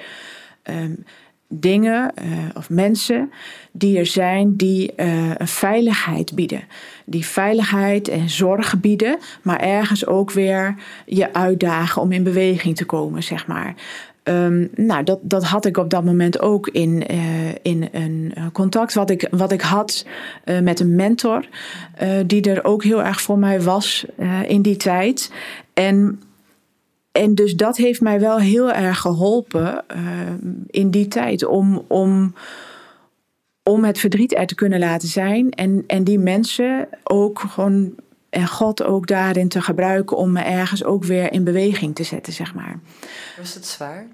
[0.71, 1.05] Um,
[1.49, 3.33] dingen uh, of mensen
[3.73, 6.63] die er zijn die uh, een veiligheid bieden.
[7.05, 10.75] Die veiligheid en zorg bieden, maar ergens ook weer
[11.07, 13.75] je uitdagen om in beweging te komen, zeg maar.
[14.23, 18.95] Um, nou, dat, dat had ik op dat moment ook in, uh, in een contact
[18.95, 20.07] wat ik, wat ik had
[20.63, 21.49] met een mentor,
[22.27, 24.07] die er ook heel erg voor mij was
[24.47, 25.33] in die tijd.
[25.75, 26.21] En
[27.17, 30.01] en dus dat heeft mij wel heel erg geholpen uh,
[30.67, 32.35] in die tijd om, om,
[33.63, 35.51] om het verdriet er te kunnen laten zijn.
[35.51, 37.95] En, en die mensen ook gewoon
[38.31, 42.33] en God ook daarin te gebruiken om me ergens ook weer in beweging te zetten,
[42.33, 42.81] zeg maar.
[43.39, 44.07] Was het zwaar?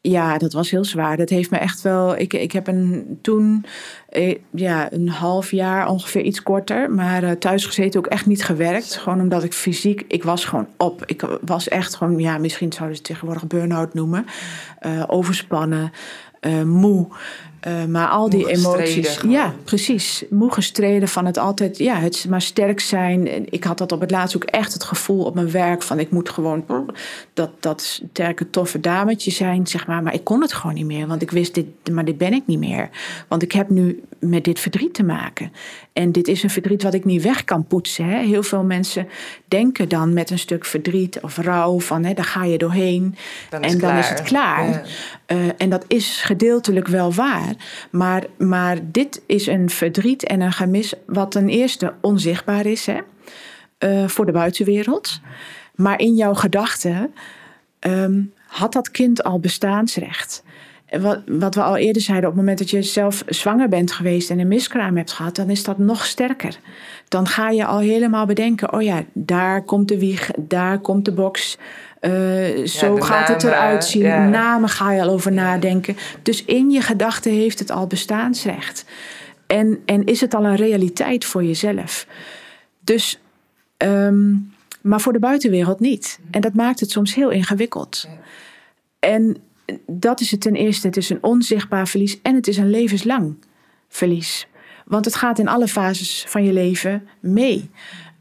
[0.00, 1.16] Ja, dat was heel zwaar.
[1.16, 2.16] Dat heeft me echt wel.
[2.16, 3.64] Ik, ik heb een, toen
[4.08, 8.44] eh, ja, een half jaar, ongeveer iets korter, maar uh, thuis gezeten ook echt niet
[8.44, 8.96] gewerkt.
[8.96, 11.02] Gewoon omdat ik fysiek, ik was gewoon op.
[11.06, 14.26] Ik was echt gewoon, ja, misschien zouden ze tegenwoordig burn-out noemen.
[14.86, 15.92] Uh, overspannen,
[16.64, 17.06] moe.
[17.66, 19.20] Uh, maar al die emoties.
[19.28, 20.24] Ja, precies.
[20.30, 23.52] Moe gestreden van het altijd, ja, het maar sterk zijn.
[23.52, 26.10] Ik had dat op het laatst ook echt het gevoel op mijn werk van ik
[26.10, 26.64] moet gewoon
[27.34, 30.02] dat, dat sterke, toffe dametje zijn, zeg maar.
[30.02, 32.42] Maar ik kon het gewoon niet meer, want ik wist dit, maar dit ben ik
[32.46, 32.88] niet meer.
[33.28, 35.52] Want ik heb nu met dit verdriet te maken.
[35.92, 38.04] En dit is een verdriet wat ik niet weg kan poetsen.
[38.04, 38.18] Hè.
[38.18, 39.08] Heel veel mensen
[39.48, 43.16] denken dan met een stuk verdriet of rouw van hè, daar ga je doorheen
[43.50, 44.82] en dan is het klaar.
[45.26, 47.47] Uh, en dat is gedeeltelijk wel waar.
[47.90, 52.98] Maar, maar dit is een verdriet en een gemis wat ten eerste onzichtbaar is hè,
[53.78, 55.20] uh, voor de buitenwereld.
[55.74, 57.14] Maar in jouw gedachten
[57.80, 60.42] um, had dat kind al bestaansrecht.
[61.00, 64.30] Wat, wat we al eerder zeiden, op het moment dat je zelf zwanger bent geweest
[64.30, 66.58] en een miskraam hebt gehad, dan is dat nog sterker.
[67.08, 71.12] Dan ga je al helemaal bedenken: oh ja, daar komt de wieg, daar komt de
[71.12, 71.58] box.
[72.00, 74.02] Uh, zo gaat het eruit zien.
[74.02, 74.28] Ja.
[74.28, 75.96] Namen ga je al over nadenken.
[76.22, 78.84] Dus in je gedachten heeft het al bestaansrecht.
[79.46, 82.06] En, en is het al een realiteit voor jezelf.
[82.80, 83.20] Dus,
[83.78, 86.18] um, maar voor de buitenwereld niet.
[86.30, 88.08] En dat maakt het soms heel ingewikkeld.
[88.98, 89.36] En
[89.86, 90.86] dat is het ten eerste.
[90.86, 93.34] Het is een onzichtbaar verlies en het is een levenslang
[93.88, 94.46] verlies.
[94.84, 97.70] Want het gaat in alle fases van je leven mee.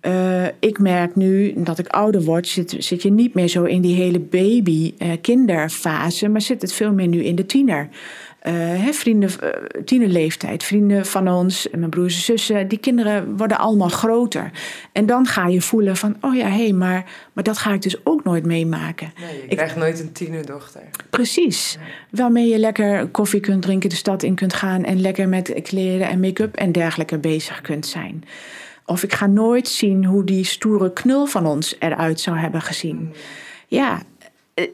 [0.07, 3.81] Uh, ik merk nu dat ik ouder word, zit, zit je niet meer zo in
[3.81, 7.89] die hele baby-kinderfase, uh, maar zit het veel meer nu in de tiener.
[8.47, 9.29] Uh, hè, vrienden,
[9.85, 14.51] tienerleeftijd, vrienden van ons, mijn broers en zussen, die kinderen worden allemaal groter.
[14.91, 17.81] En dan ga je voelen van, oh ja, hé, hey, maar, maar dat ga ik
[17.81, 19.13] dus ook nooit meemaken.
[19.19, 20.81] Nee, je krijgt nooit een tienerdochter.
[21.09, 21.77] Precies.
[22.11, 26.09] Waarmee je lekker koffie kunt drinken, de stad in kunt gaan en lekker met kleren
[26.09, 28.23] en make-up en dergelijke bezig kunt zijn.
[28.89, 32.97] Of ik ga nooit zien hoe die stoere knul van ons eruit zou hebben gezien.
[32.97, 33.11] Mm.
[33.67, 34.01] Ja,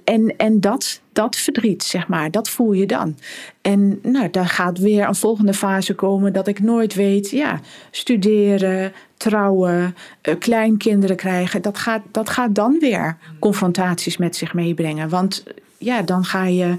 [0.04, 3.18] en, en dat, dat verdriet, zeg maar, dat voel je dan.
[3.62, 7.60] En nou, daar gaat weer een volgende fase komen dat ik nooit weet, ja,
[7.92, 15.10] studeren, trouwen, uh, kleinkinderen krijgen, dat gaat, dat gaat dan weer confrontaties met zich meebrengen.
[15.10, 15.44] Want
[15.78, 16.78] ja, dan ga je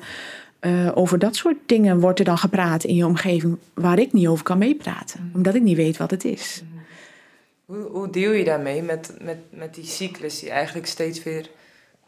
[0.61, 4.27] uh, over dat soort dingen wordt er dan gepraat in je omgeving waar ik niet
[4.27, 5.31] over kan meepraten, mm.
[5.35, 6.63] omdat ik niet weet wat het is.
[7.65, 11.51] Hoe, hoe deel je daarmee met, met, met die cyclus die eigenlijk steeds weer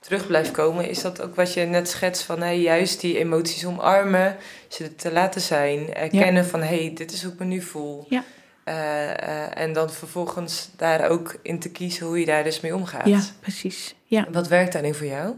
[0.01, 0.89] terug blijft komen?
[0.89, 4.37] Is dat ook wat je net schetst van hey, juist die emoties omarmen,
[4.69, 8.07] ze te laten zijn, erkennen van hé, hey, dit is hoe ik me nu voel.
[8.09, 8.25] Ja.
[8.69, 12.75] Uh, uh, en dan vervolgens daar ook in te kiezen hoe je daar dus mee
[12.75, 13.07] omgaat.
[13.07, 13.95] Ja, precies.
[14.05, 14.27] Ja.
[14.31, 15.35] Wat werkt daarin voor jou?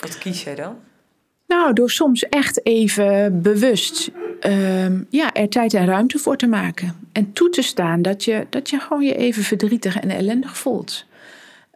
[0.00, 0.78] Wat kies jij dan?
[1.46, 4.10] Nou, door soms echt even bewust
[4.46, 6.96] uh, ja, er tijd en ruimte voor te maken.
[7.12, 11.04] En toe te staan dat je, dat je gewoon je even verdrietig en ellendig voelt.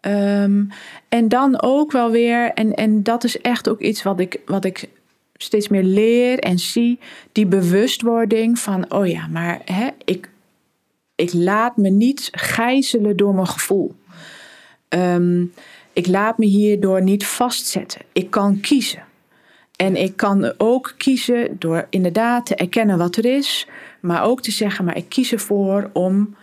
[0.00, 0.68] Um,
[1.08, 4.64] en dan ook wel weer, en, en dat is echt ook iets wat ik, wat
[4.64, 4.88] ik
[5.34, 6.98] steeds meer leer en zie,
[7.32, 10.28] die bewustwording van, oh ja, maar hè, ik,
[11.14, 13.94] ik laat me niet gijzelen door mijn gevoel.
[14.88, 15.52] Um,
[15.92, 18.00] ik laat me hierdoor niet vastzetten.
[18.12, 19.07] Ik kan kiezen.
[19.78, 23.66] En ik kan ook kiezen door inderdaad te erkennen wat er is,
[24.00, 26.36] maar ook te zeggen, maar ik kies ervoor om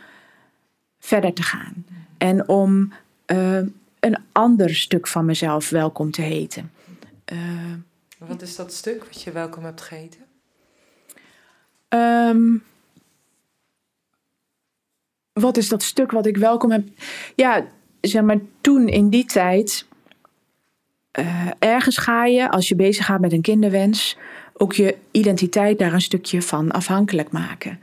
[0.99, 1.85] verder te gaan.
[2.17, 2.93] En om
[3.27, 3.57] uh,
[3.99, 6.71] een ander stuk van mezelf welkom te heten.
[7.33, 7.39] Uh,
[8.17, 10.19] Wat is dat stuk wat je welkom hebt gegeten?
[11.87, 12.57] Ehm,
[15.33, 16.87] wat is dat stuk wat ik welkom heb?
[17.35, 17.67] Ja,
[18.01, 19.85] zeg maar, toen in die tijd.
[21.15, 24.17] Eh, ergens ga je, als je bezig gaat met een kinderwens,
[24.53, 27.79] ook je identiteit daar een stukje van afhankelijk maken.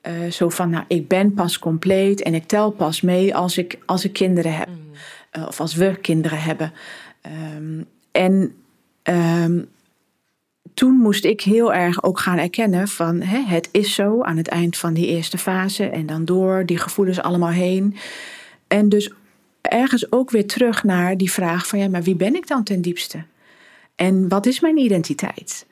[0.00, 3.78] Eh, zo van, nou, ik ben pas compleet en ik tel pas mee als ik,
[3.86, 4.68] als ik kinderen heb.
[5.30, 6.72] Eh, of als we kinderen hebben.
[7.20, 8.54] Ehm, en
[9.02, 9.62] ehm,
[10.74, 14.48] toen moest ik heel erg ook gaan erkennen van hè, het is zo aan het
[14.48, 17.96] eind van die eerste fase en dan door die gevoelens allemaal heen.
[18.68, 19.10] En dus
[19.68, 22.80] ergens ook weer terug naar die vraag van ja, maar wie ben ik dan ten
[22.80, 23.24] diepste?
[23.94, 25.66] En wat is mijn identiteit?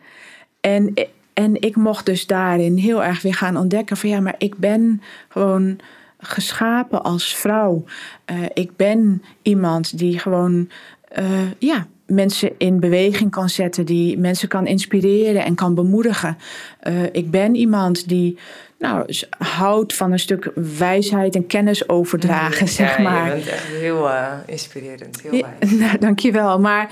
[0.61, 0.95] En,
[1.33, 5.03] en ik mocht dus daarin heel erg weer gaan ontdekken van ja, maar ik ben
[5.29, 5.79] gewoon
[6.19, 7.85] geschapen als vrouw.
[8.25, 10.69] Eh, ik ben iemand die gewoon
[11.09, 16.37] eh, ja, mensen in beweging kan zetten, die mensen kan inspireren en kan bemoedigen.
[16.81, 18.39] Eh, ik ben iemand die
[18.79, 23.27] nou, s- houdt van een stuk wijsheid en kennis overdragen, zeg ja, maar.
[23.27, 25.73] Je bent echt heel eh, inspirerend, heel Ja, wijs.
[25.81, 26.61] nou, dankjewel.
[26.61, 26.91] Maar,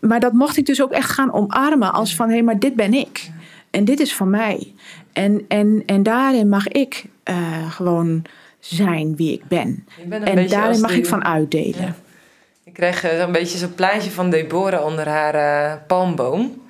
[0.00, 2.26] maar dat mocht ik dus ook echt gaan omarmen als van...
[2.28, 3.30] hé, hey, maar dit ben ik.
[3.70, 4.72] En dit is van mij.
[5.12, 8.22] En, en, en daarin mag ik eh, gewoon
[8.58, 9.86] zijn wie ik ben.
[10.24, 11.82] En daarin mag die- ik van uitdelen.
[11.82, 11.94] Ja.
[12.64, 16.62] Ik kreeg een beetje zo'n plaatje van Deborah onder haar eh, palmboom.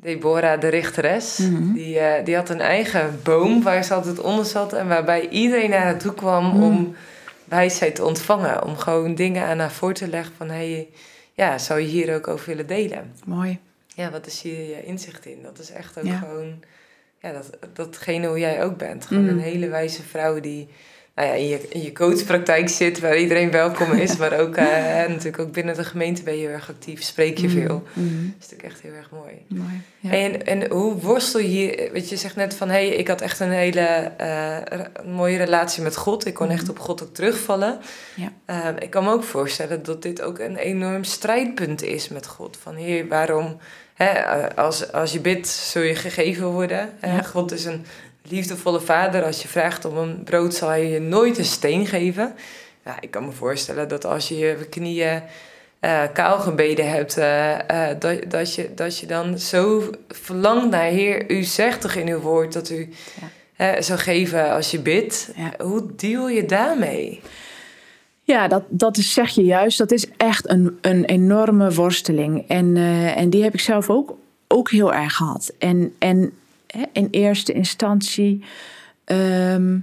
[0.00, 1.72] Deborah, de richteres, Mhm.
[1.72, 4.72] die, eh, die had een eigen boom waar ze altijd onder zat.
[4.72, 6.62] En waarbij iedereen naar haar toe kwam Mhm.
[6.62, 6.94] om
[7.44, 8.64] wijsheid te ontvangen.
[8.64, 10.48] Om gewoon dingen aan haar voor te leggen van...
[10.50, 10.88] Hey,
[11.32, 13.12] ja, zou je hier ook over willen delen?
[13.24, 13.58] Mooi.
[13.94, 15.38] Ja, wat is hier je inzicht in?
[15.42, 16.18] Dat is echt ook Ja.
[16.18, 16.62] gewoon...
[17.20, 19.06] Ja, dat, datgene hoe jij ook bent.
[19.06, 19.28] Gewoon Mm.
[19.28, 20.68] een hele wijze vrouw die
[21.18, 23.00] nou ja, in, je, in je coachpraktijk zit...
[23.00, 24.16] waar iedereen welkom is.
[24.22, 24.66] maar ook eh,
[25.08, 27.02] natuurlijk ook binnen de gemeente ben je heel erg actief.
[27.02, 27.82] Spreek je veel.
[27.92, 28.06] Mhm.
[28.06, 29.32] Dat is natuurlijk echt heel erg mooi.
[29.48, 29.82] Mooi.
[29.98, 30.10] Ja.
[30.10, 31.92] En, en hoe worstel je hier?
[31.92, 32.68] Weet je, zegt net van...
[32.68, 36.26] hé, hey, ik had echt een hele eh, mooie relatie met God.
[36.26, 37.78] Ik kon echt op God ook terugvallen.
[38.14, 38.32] Ja.
[38.44, 42.58] Ehm, ik kan me ook voorstellen dat dit ook een enorm strijdpunt is met God.
[42.62, 43.56] Van heer, waarom...
[43.94, 46.90] Hè, eh, als, als je bidt, zul je gegeven worden.
[47.02, 47.22] Ja.
[47.22, 47.84] God is een
[48.30, 49.24] liefdevolle vader.
[49.24, 52.34] Als je vraagt om een brood, zal hij je nooit een steen geven.
[52.84, 55.22] Ja, ik kan me voorstellen dat als je je knieën
[55.80, 60.90] eh, kaal gebeden hebt, eh, eh, dat, dat, je, dat je dan zo verlangt naar
[60.90, 62.88] Heer, u zegt toch in uw woord dat u
[63.78, 65.30] zou geven als je bidt.
[65.36, 65.64] Ja.
[65.64, 67.20] Hoe deal je daarmee?
[68.22, 69.78] Ja, dat, dat is, zeg je juist.
[69.78, 72.44] Dat is echt een, een enorme worsteling.
[72.48, 72.76] En,
[73.16, 74.16] en die heb ik zelf ook,
[74.48, 75.52] ook heel erg gehad.
[75.58, 76.32] En, en
[76.92, 78.44] in eerste instantie...
[79.04, 79.78] ehm,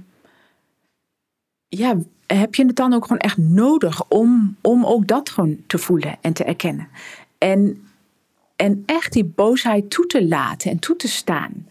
[1.68, 5.78] ja, heb je het dan ook gewoon echt nodig om, om ook dat gewoon te
[5.78, 6.88] voelen en te erkennen.
[7.38, 7.86] En,
[8.56, 11.66] en echt die boosheid toe te laten en toe te staan.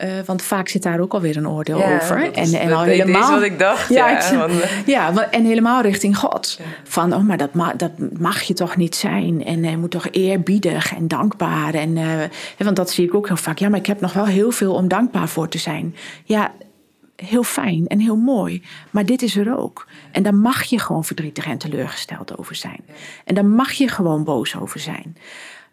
[0.00, 2.32] Eh, want vaak zit daar ook alweer een oordeel over.
[2.32, 3.30] en, en dat al helemaal.
[3.34, 3.88] wat ik dacht.
[3.88, 6.60] Ja, Ja, ik- want, eh, ja, wa- en helemaal richting God.
[6.84, 9.44] Van, oh, maar dat, ma dat mag je toch niet zijn.
[9.44, 11.74] En je moet toch eerbiedig en dankbaar.
[11.74, 12.04] En, eh,
[12.58, 13.58] want dat zie ik ook heel vaak.
[13.58, 15.94] Ja, maar ik heb nog wel heel veel om dankbaar voor te zijn.
[16.24, 16.52] Ja,
[17.16, 18.62] heel fijn en heel mooi.
[18.90, 19.86] Maar dit is er ook.
[20.12, 22.80] En daar mag je gewoon verdrietig en teleurgesteld over zijn.
[23.24, 25.16] En daar mag je gewoon boos over zijn.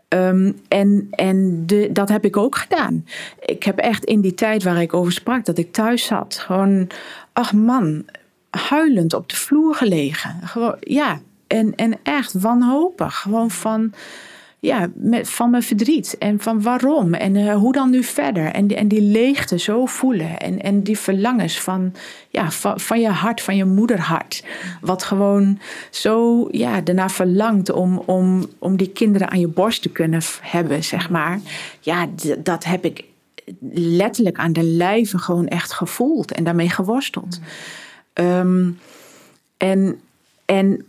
[0.08, 3.05] Ehm, en en de, dat heb ik ook gedaan.
[3.45, 6.88] Ik heb echt in die tijd waar ik over sprak, dat ik thuis zat, gewoon,
[7.34, 8.05] ach man,
[8.49, 10.39] huilend op de vloer gelegen.
[10.43, 13.16] Gewoon, ja, en, en echt wanhopig.
[13.16, 13.93] Gewoon van,
[14.60, 14.89] ja,
[15.22, 18.45] van mijn verdriet en van waarom en eh, hoe dan nu verder.
[18.45, 21.93] En, en die leegte zo voelen en, en die verlangens van,
[22.30, 24.43] ja, van, van je hart, van je moederhart.
[24.82, 25.60] Wat gewoon
[25.91, 30.84] zo ja, daarna verlangt om, om, om die kinderen aan je borst te kunnen hebben,
[30.84, 31.39] zeg maar.
[31.80, 32.08] Ja,
[32.39, 33.03] dat heb ik
[33.74, 37.39] letterlijk aan de lijve gewoon echt gevoeld en daarmee geworsteld.
[38.14, 38.70] Ehm,
[39.58, 39.99] en,
[40.45, 40.86] en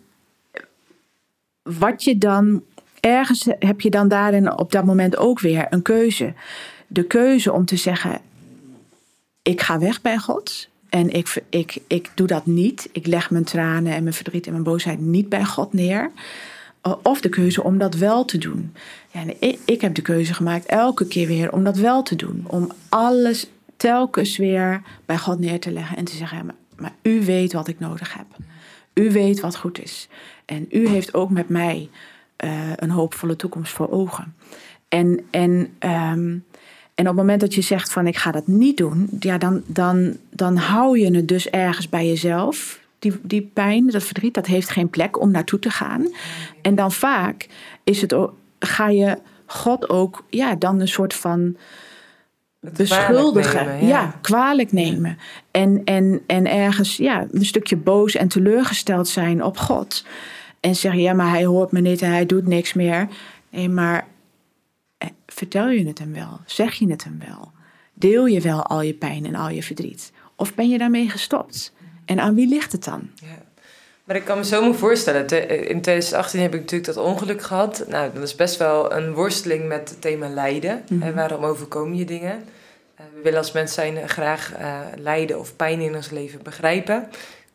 [1.63, 2.63] wat je dan
[3.09, 6.33] ergens heb je dan daarin op dat moment ook weer een keuze.
[6.87, 8.21] De keuze om te zeggen:
[9.43, 10.69] ik ga weg bij God.
[10.89, 12.89] En ik, ik, ik doe dat niet.
[12.93, 16.11] Ik leg mijn tranen en mijn verdriet en mijn boosheid niet bij God neer.
[17.03, 18.75] Of de keuze om dat wel te doen.
[19.11, 19.23] Ja,
[19.65, 22.45] ik, heb de keuze gemaakt elke keer weer om dat wel te doen.
[22.47, 27.53] Om alles telkens weer bij God neer te leggen en te zeggen: maar u weet
[27.53, 28.27] wat ik nodig heb.
[28.95, 30.09] U weet wat goed is.
[30.45, 31.89] En u heeft ook met mij
[32.39, 34.35] eh, een hoopvolle toekomst voor ogen.
[34.89, 36.37] En, en, ehm,
[36.95, 39.63] en op het moment dat je zegt van ik ga dat niet doen, ja, dan,
[39.67, 42.81] dan, dan hou je het dus ergens bij jezelf.
[42.99, 46.07] Die, die pijn, dat verdriet, dat heeft geen plek om naartoe te gaan.
[46.63, 47.49] En dan vaak
[47.85, 48.17] is het,
[48.59, 51.57] ga je God ook ja, dan een soort van
[52.61, 53.51] beschuldigen.
[53.51, 54.15] kwalijk nemen, ja.
[54.21, 55.19] kwalijk nemen.
[55.51, 60.05] En, en, en ergens ja, een stukje boos en teleurgesteld zijn op God.
[60.61, 63.09] En zeggen, ja, maar hij hoort me niet en hij doet niks meer.
[63.51, 64.07] Nee, maar
[64.99, 66.41] eh, vertel je het hem wel?
[66.47, 67.51] Zeg je het hem wel?
[67.95, 70.13] Deel je wel al je pijn en al je verdriet?
[70.37, 71.73] Of ben je daarmee gestopt?
[72.05, 73.11] En aan wie ligt het dan?
[73.15, 73.27] Ja.
[74.05, 77.43] Maar ik kan me zo me voorstellen, te- in 2018 heb ik natuurlijk dat ongeluk
[77.43, 77.85] gehad.
[77.89, 80.83] Nou, dat is best wel een worsteling met het thema lijden.
[80.89, 81.03] Mhm.
[81.03, 82.45] En waarom overkom je dingen?
[82.95, 86.43] Eh, we willen als mens zijn eh, graag eh, lijden of pijn in ons leven
[86.43, 87.09] begrijpen,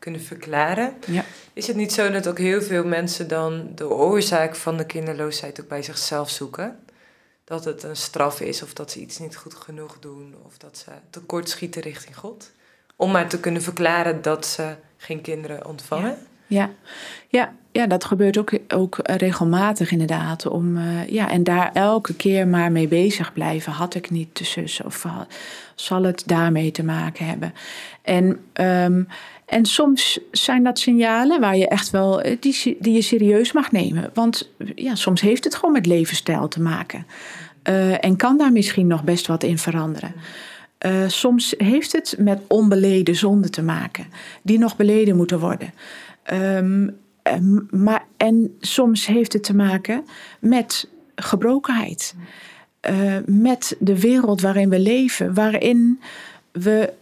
[0.04, 0.94] kunnen verklaren.
[1.06, 1.24] Ja.
[1.52, 5.60] Is het niet zo dat ook heel veel mensen dan de oorzaak van de kinderloosheid
[5.60, 6.78] ook bij zichzelf zoeken?
[7.44, 10.78] Dat het een straf is of dat ze iets niet goed genoeg doen of dat
[10.78, 12.50] ze tekortschieten richting God?
[12.96, 16.18] Om maar te kunnen verklaren dat ze geen kinderen ontvangen?
[16.46, 16.70] Ja,
[17.28, 20.46] ja, ja dat gebeurt ook, ook regelmatig inderdaad.
[20.46, 23.72] Om, eh, ja, en daar elke keer maar mee bezig blijven.
[23.72, 25.06] Had ik niet de zus of
[25.74, 27.54] zal het daarmee te maken hebben?
[28.02, 29.02] En, ehm,
[29.46, 33.72] en soms zijn dat signalen waar je echt wel, eh, die, die je serieus mag
[33.72, 34.10] nemen.
[34.14, 37.06] Want ja, soms heeft het gewoon met levensstijl te maken.
[37.62, 40.14] Eh, en kan daar misschien nog best wat in veranderen.
[40.78, 44.06] Eh, soms heeft het met onbeleden zonden te maken,
[44.42, 45.74] die nog beleden moeten worden.
[46.22, 46.88] Ehm,
[47.70, 50.04] maar, en soms heeft het te maken
[50.40, 52.14] met gebrokenheid.
[52.80, 56.00] Eh, met de wereld waarin we leven, waarin
[56.52, 56.92] we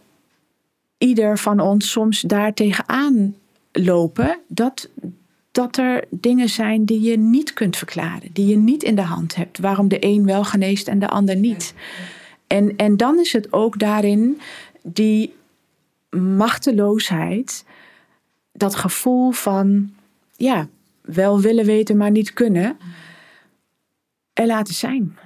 [1.03, 3.35] ieder van ons soms daar tegenaan
[3.73, 4.39] lopen.
[4.49, 4.89] Dat,
[5.53, 9.35] dat er dingen zijn die je niet kunt verklaren, die je niet in de hand
[9.35, 9.59] hebt.
[9.59, 11.75] Waarom de een wel geneest en de ander niet.
[12.47, 14.41] En, en dan is het ook daarin
[14.83, 15.35] die
[16.11, 17.65] machteloosheid,
[18.53, 19.93] dat gevoel van,
[20.37, 20.69] ja,
[21.01, 22.77] wel willen weten, maar niet kunnen,
[24.33, 25.19] er laten zijn.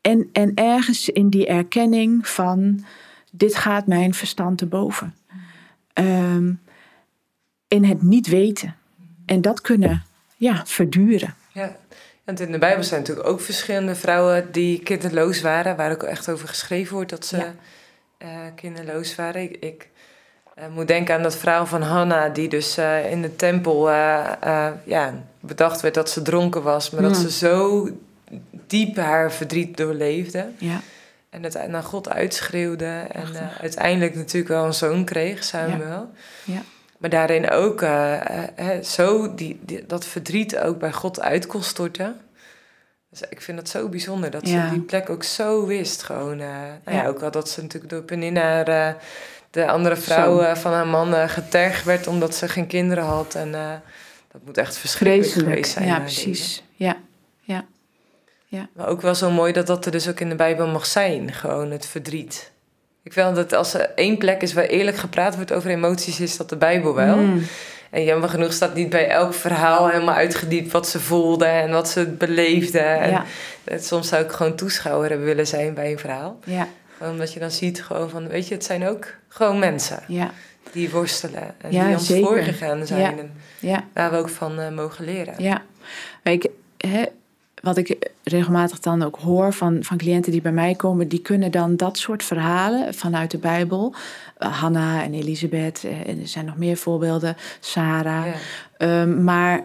[0.00, 2.84] En, en ergens in die erkenning van,
[3.34, 5.14] dit gaat mijn verstand te boven.
[5.92, 6.52] Ehm,
[7.68, 8.76] in het niet weten.
[9.26, 10.02] En dat kunnen,
[10.36, 11.34] ja, verduren.
[11.52, 11.76] Ja,
[12.24, 16.28] want in de Bijbel zijn natuurlijk ook verschillende vrouwen die kinderloos waren, waar ook echt
[16.28, 17.54] over geschreven wordt dat ze Ja.
[18.18, 19.42] eh, kinderloos waren.
[19.42, 19.88] Ik, ik
[20.54, 23.90] eh, moet denken aan dat verhaal van Hanna, die dus eh, in de tempel
[24.84, 27.88] ja, bedacht werd dat ze dronken was, maar dat ze zo
[28.66, 30.80] diep haar verdriet doorleefde Ja,
[31.32, 36.10] en het naar God uitschreeuwde en eh, uiteindelijk natuurlijk wel een zoon kreeg, Samuel.
[36.44, 36.62] Ja.
[37.02, 41.62] Maar daarin ook eh, eh, zo die, die, dat verdriet ook bij God uit kon
[41.62, 42.20] storten.
[43.10, 44.66] Dus ik vind dat zo bijzonder dat Ja.
[44.68, 46.02] ze die plek ook zo wist.
[46.02, 46.92] Gewoon, nou ja.
[46.92, 47.06] Ja.
[47.06, 48.94] ook al dat ze natuurlijk door Penina, eh,
[49.50, 53.34] de andere vrouw van haar man, getergd werd omdat ze geen kinderen had.
[53.34, 53.52] En
[54.32, 55.48] dat moet echt verschrikkelijk vreselijk.
[55.48, 55.86] geweest zijn.
[55.86, 56.62] Ja, precies.
[56.74, 56.96] Ja,
[58.56, 58.68] deze.
[58.72, 61.32] Maar ook wel zo mooi dat dat er dus ook in de Bijbel mag zijn.
[61.32, 62.50] Gewoon het verdriet.
[63.02, 66.36] Ik vind dat als er één plek is waar eerlijk gepraat wordt over emoties, is
[66.36, 67.16] dat de Bijbel wel.
[67.16, 67.42] Mm.
[67.90, 71.88] En jammer genoeg staat niet bij elk verhaal helemaal uitgediept wat ze voelde en wat
[71.88, 72.78] ze beleefde.
[72.78, 73.24] En Ja,
[73.78, 76.38] soms zou ik gewoon toeschouwer hebben willen zijn bij een verhaal.
[76.44, 76.68] ja,
[77.00, 80.30] omdat je dan ziet gewoon van, weet je, het zijn ook gewoon mensen ja,
[80.72, 81.54] die worstelen.
[81.60, 82.26] En Ja, die ons zeker.
[82.26, 83.08] voorgegaan zijn Ja.
[83.10, 83.84] en ja.
[83.92, 85.34] waar we ook van eh, mogen leren.
[85.38, 85.62] Ja,
[86.22, 86.46] maar ik,
[87.62, 91.50] wat ik regelmatig dan ook hoor van, van cliënten die bij mij komen, die kunnen
[91.50, 93.94] dan dat soort verhalen vanuit de Bijbel,
[94.38, 98.32] uh, Hanna en Elisabeth, eh, en er zijn nog meer voorbeelden, Sarah, Ja.
[98.76, 99.60] Ehm, maar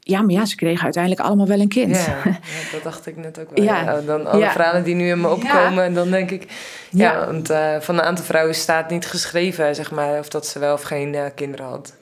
[0.00, 1.96] ja, maar ja, ze kregen uiteindelijk allemaal wel een kind.
[1.96, 2.38] Ja, ja,
[2.72, 3.64] dat dacht ik net ook wel.
[3.64, 3.82] Ja.
[3.82, 4.00] Ja.
[4.00, 4.50] dan alle Ja.
[4.52, 6.46] verhalen die nu in me opkomen, en dan denk ik...
[6.90, 10.58] Ja, want eh, van een aantal vrouwen staat niet geschreven, zeg maar, of dat ze
[10.58, 11.88] wel of geen eh, kinderen had.
[11.88, 11.94] Er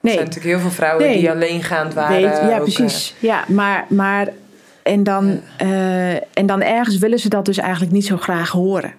[0.00, 1.18] Nee, zijn natuurlijk heel veel vrouwen Nee.
[1.18, 2.20] die alleengaand waren.
[2.20, 3.14] ja, ook, precies.
[3.18, 4.28] Ja, maar, maar
[4.84, 8.92] en, dan, eh, en dan ergens willen ze dat dus eigenlijk niet zo graag horen.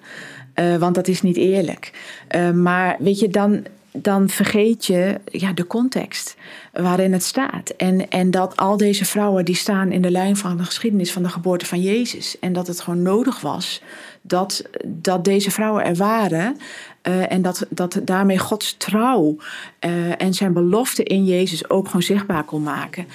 [0.53, 1.91] Eh, want dat is niet eerlijk.
[2.27, 6.35] Eh, maar weet je, dan, dan vergeet je ja, de context
[6.73, 7.69] waarin het staat.
[7.69, 11.23] En, en dat al deze vrouwen die staan in de lijn van de geschiedenis van
[11.23, 12.39] de geboorte van Jezus.
[12.39, 13.81] En dat het gewoon nodig was
[14.21, 16.57] dat, dat deze vrouwen er waren.
[17.29, 19.37] en dat, dat daarmee Gods trouw
[20.17, 23.07] en zijn belofte in Jezus ook gewoon zichtbaar kon maken.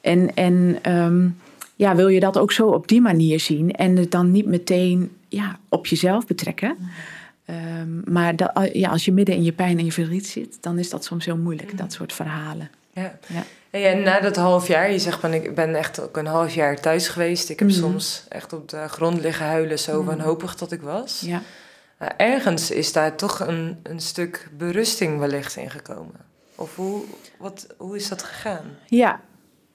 [0.00, 1.28] En, en ehm,
[1.76, 5.16] ja, wil je dat ook zo op die manier zien en het dan niet meteen
[5.28, 6.76] ja, op jezelf betrekken.
[7.44, 10.78] Ehm, maar dat, ja, als je midden in je pijn en je verdriet zit, dan
[10.78, 12.70] is dat soms heel moeilijk, dat soort verhalen.
[12.92, 13.18] Ja.
[13.26, 13.42] Ja.
[13.70, 16.80] En na dat half jaar, je zegt van ik ben echt ook een half jaar
[16.80, 17.48] thuis geweest.
[17.50, 17.78] Ik heb Mhm.
[17.78, 20.06] soms echt op de grond liggen huilen, zo Mhm.
[20.16, 21.20] wanhopig dat ik was.
[21.26, 21.42] Ja.
[22.16, 26.14] Ergens is daar toch een, een stuk berusting wellicht in gekomen.
[26.54, 27.02] Of hoe,
[27.38, 28.64] wat, hoe is dat gegaan?
[28.86, 29.20] Ja,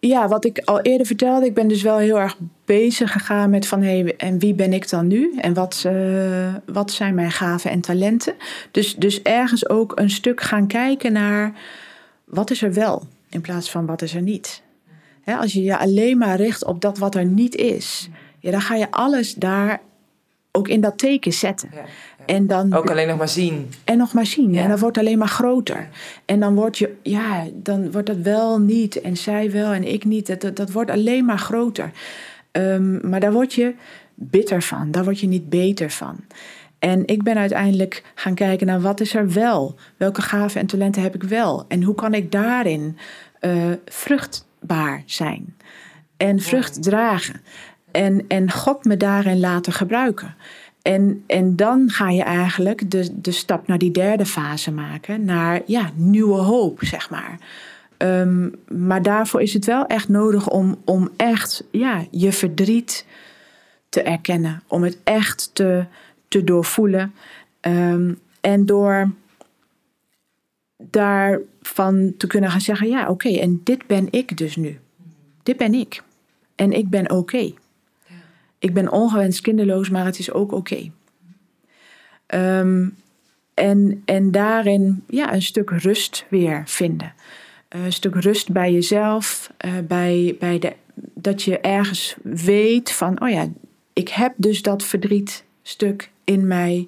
[0.07, 3.67] ja, wat ik al eerder vertelde, ik ben dus wel heel erg bezig gegaan met
[3.67, 5.33] van hé, hey, en wie ben ik dan nu?
[5.37, 8.33] En wat, uh, wat zijn mijn gaven en talenten?
[8.71, 11.53] Dus, dus ergens ook een stuk gaan kijken naar
[12.23, 14.61] wat is er wel in plaats van wat is er niet.
[15.21, 18.61] He, als je je alleen maar richt op dat wat er niet is, ja, dan
[18.61, 19.81] ga je alles daar
[20.51, 21.69] ook in dat teken zetten.
[21.73, 21.85] Ja.
[22.31, 23.69] En dan, ook alleen nog maar zien.
[23.83, 24.55] En nog maar zien.
[24.55, 25.89] En dan wordt alleen maar groter.
[26.25, 29.01] En dan wordt je, ja, dan wordt het wel niet.
[29.01, 30.41] En zij wel en ik niet.
[30.41, 31.91] Dat, dat, wordt alleen maar groter.
[32.51, 33.73] Um, maar daar word je
[34.13, 34.91] bitter van.
[34.91, 36.15] Daar word je niet beter van.
[36.79, 39.75] En ik ben uiteindelijk gaan kijken naar wat is er wel?
[39.97, 41.65] Welke gaven en talenten heb ik wel?
[41.67, 42.97] En hoe kan ik daarin
[43.41, 43.53] uh,
[43.85, 45.55] vruchtbaar zijn?
[46.17, 47.41] En vrucht dragen.
[47.91, 50.35] En, en God me daarin laten gebruiken.
[50.81, 55.61] En, en dan ga je eigenlijk de, de stap naar die derde fase maken, naar
[55.65, 57.39] ja, nieuwe hoop, zeg maar.
[57.97, 63.05] Um, maar daarvoor is het wel echt nodig om, om echt ja, je verdriet
[63.89, 65.85] te erkennen, om het echt te,
[66.27, 67.13] te doorvoelen.
[67.61, 69.11] Um, en door
[70.77, 74.79] daarvan te kunnen gaan zeggen: ja, oké, en dit ben ik dus nu.
[75.43, 76.03] Dit ben ik.
[76.55, 77.53] En ik ben oké
[78.61, 80.91] ik ben ongewenst kinderloos, maar het is ook oké.
[82.25, 82.87] Ehm,
[83.53, 87.13] en, en daarin ja, een stuk rust weer vinden.
[87.69, 90.73] een stuk rust bij jezelf, uh, bij, bij de,
[91.13, 93.47] dat je ergens weet van, oh ja,
[93.93, 96.87] ik heb dus dat verdrietstuk in mij.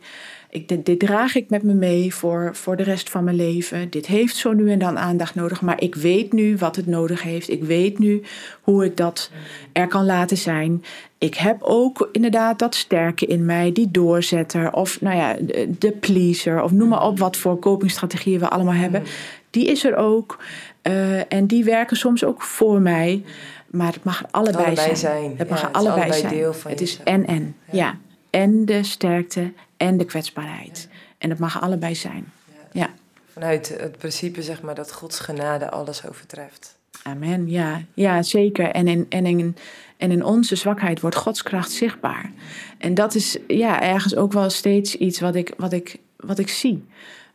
[0.53, 3.89] Ik, dit, dit, draag ik met me mee voor, voor de rest van mijn leven.
[3.89, 7.21] Dit heeft zo nu en dan aandacht nodig, maar ik weet nu wat het nodig
[7.21, 7.49] heeft.
[7.49, 8.21] Ik weet nu
[8.61, 9.31] hoe ik dat
[9.71, 10.83] er kan laten zijn.
[11.17, 15.35] Ik heb ook inderdaad dat sterke in mij, die doorzetter of nou ja,
[15.79, 19.03] de pleaser of noem maar op wat voor copingstrategieën we allemaal hebben.
[19.49, 20.37] Die is er ook
[20.83, 23.23] uh, en die werken soms ook voor mij.
[23.69, 25.33] Maar het mag allebei, allebei zijn.
[25.37, 26.33] Het mag ja, allebei, allebei, zijn.
[26.33, 27.55] Deel van het is en en.
[27.71, 27.77] Ja.
[27.77, 27.97] ja.
[28.29, 29.51] En de sterkte
[29.83, 30.87] en de kwetsbaarheid.
[31.17, 32.31] En dat mag allebei zijn.
[32.71, 32.89] Ja.
[33.25, 36.77] Vanuit het principe zeg maar dat Gods genade alles overtreft.
[37.03, 38.69] Amen, ja, ja zeker.
[38.69, 39.55] En in, en, in,
[39.97, 42.31] en in onze zwakheid wordt Gods kracht zichtbaar.
[42.77, 46.49] En dat is ja, ergens ook wel steeds iets wat ik, wat ik, wat ik
[46.49, 46.85] zie.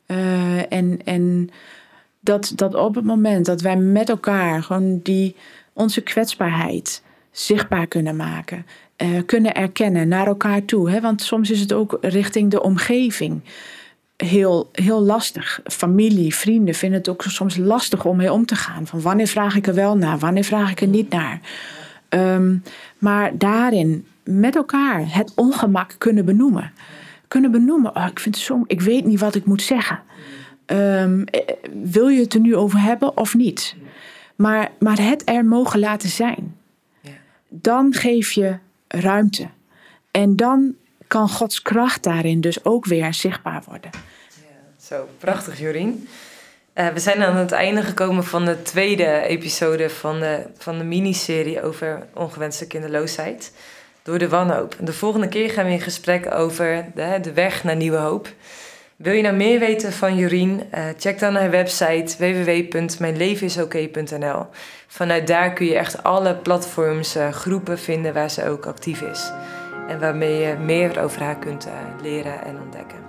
[0.07, 1.51] Uh, en en
[2.20, 5.36] dat, dat op het moment dat wij met elkaar gewoon die,
[5.72, 8.66] onze kwetsbaarheid zichtbaar kunnen maken.
[9.03, 10.90] Uh, kunnen erkennen naar elkaar toe.
[10.90, 11.01] Hè?
[11.01, 13.42] Want soms is het ook richting de omgeving
[14.24, 15.61] heel, heel lastig.
[15.64, 18.86] Familie, vrienden vinden het ook soms lastig om mee om te gaan.
[18.86, 21.40] Van wanneer vraag ik er wel naar, wanneer vraag ik er niet naar.
[22.09, 22.62] Um,
[22.99, 26.72] maar daarin met elkaar het ongemak kunnen benoemen.
[27.28, 30.01] Kunnen benoemen, oh, ik, vind het zo, ik weet niet wat ik moet zeggen.
[30.66, 31.24] Um,
[31.82, 33.76] wil je het er nu over hebben of niet?
[34.36, 36.57] Maar, maar het er mogen laten zijn.
[37.49, 38.59] Dan geef je
[38.89, 39.49] ruimte.
[40.11, 40.74] En dan
[41.07, 43.91] kan Gods kracht daarin dus ook weer zichtbaar worden.
[44.80, 46.09] Zo, prachtig Jorien.
[46.74, 50.84] Uh, we zijn aan het einde gekomen van de tweede episode van de, van de
[50.84, 53.53] miniserie over ongewenste kinderloosheid.
[54.03, 54.76] Door de wanhoop.
[54.80, 56.86] De volgende keer gaan we in gesprek over
[57.22, 58.28] de weg naar nieuwe hoop.
[58.99, 60.62] Wil je nou meer weten van Jorien?
[60.74, 64.46] Uh, check dan haar website www.mijnlevenisok.nl.
[64.86, 69.32] Vanuit daar kun je echt alle platforms, uh, groepen vinden waar ze ook actief is.
[69.88, 71.68] En waarmee je meer over haar kunt
[72.03, 73.07] leren en ontdekken.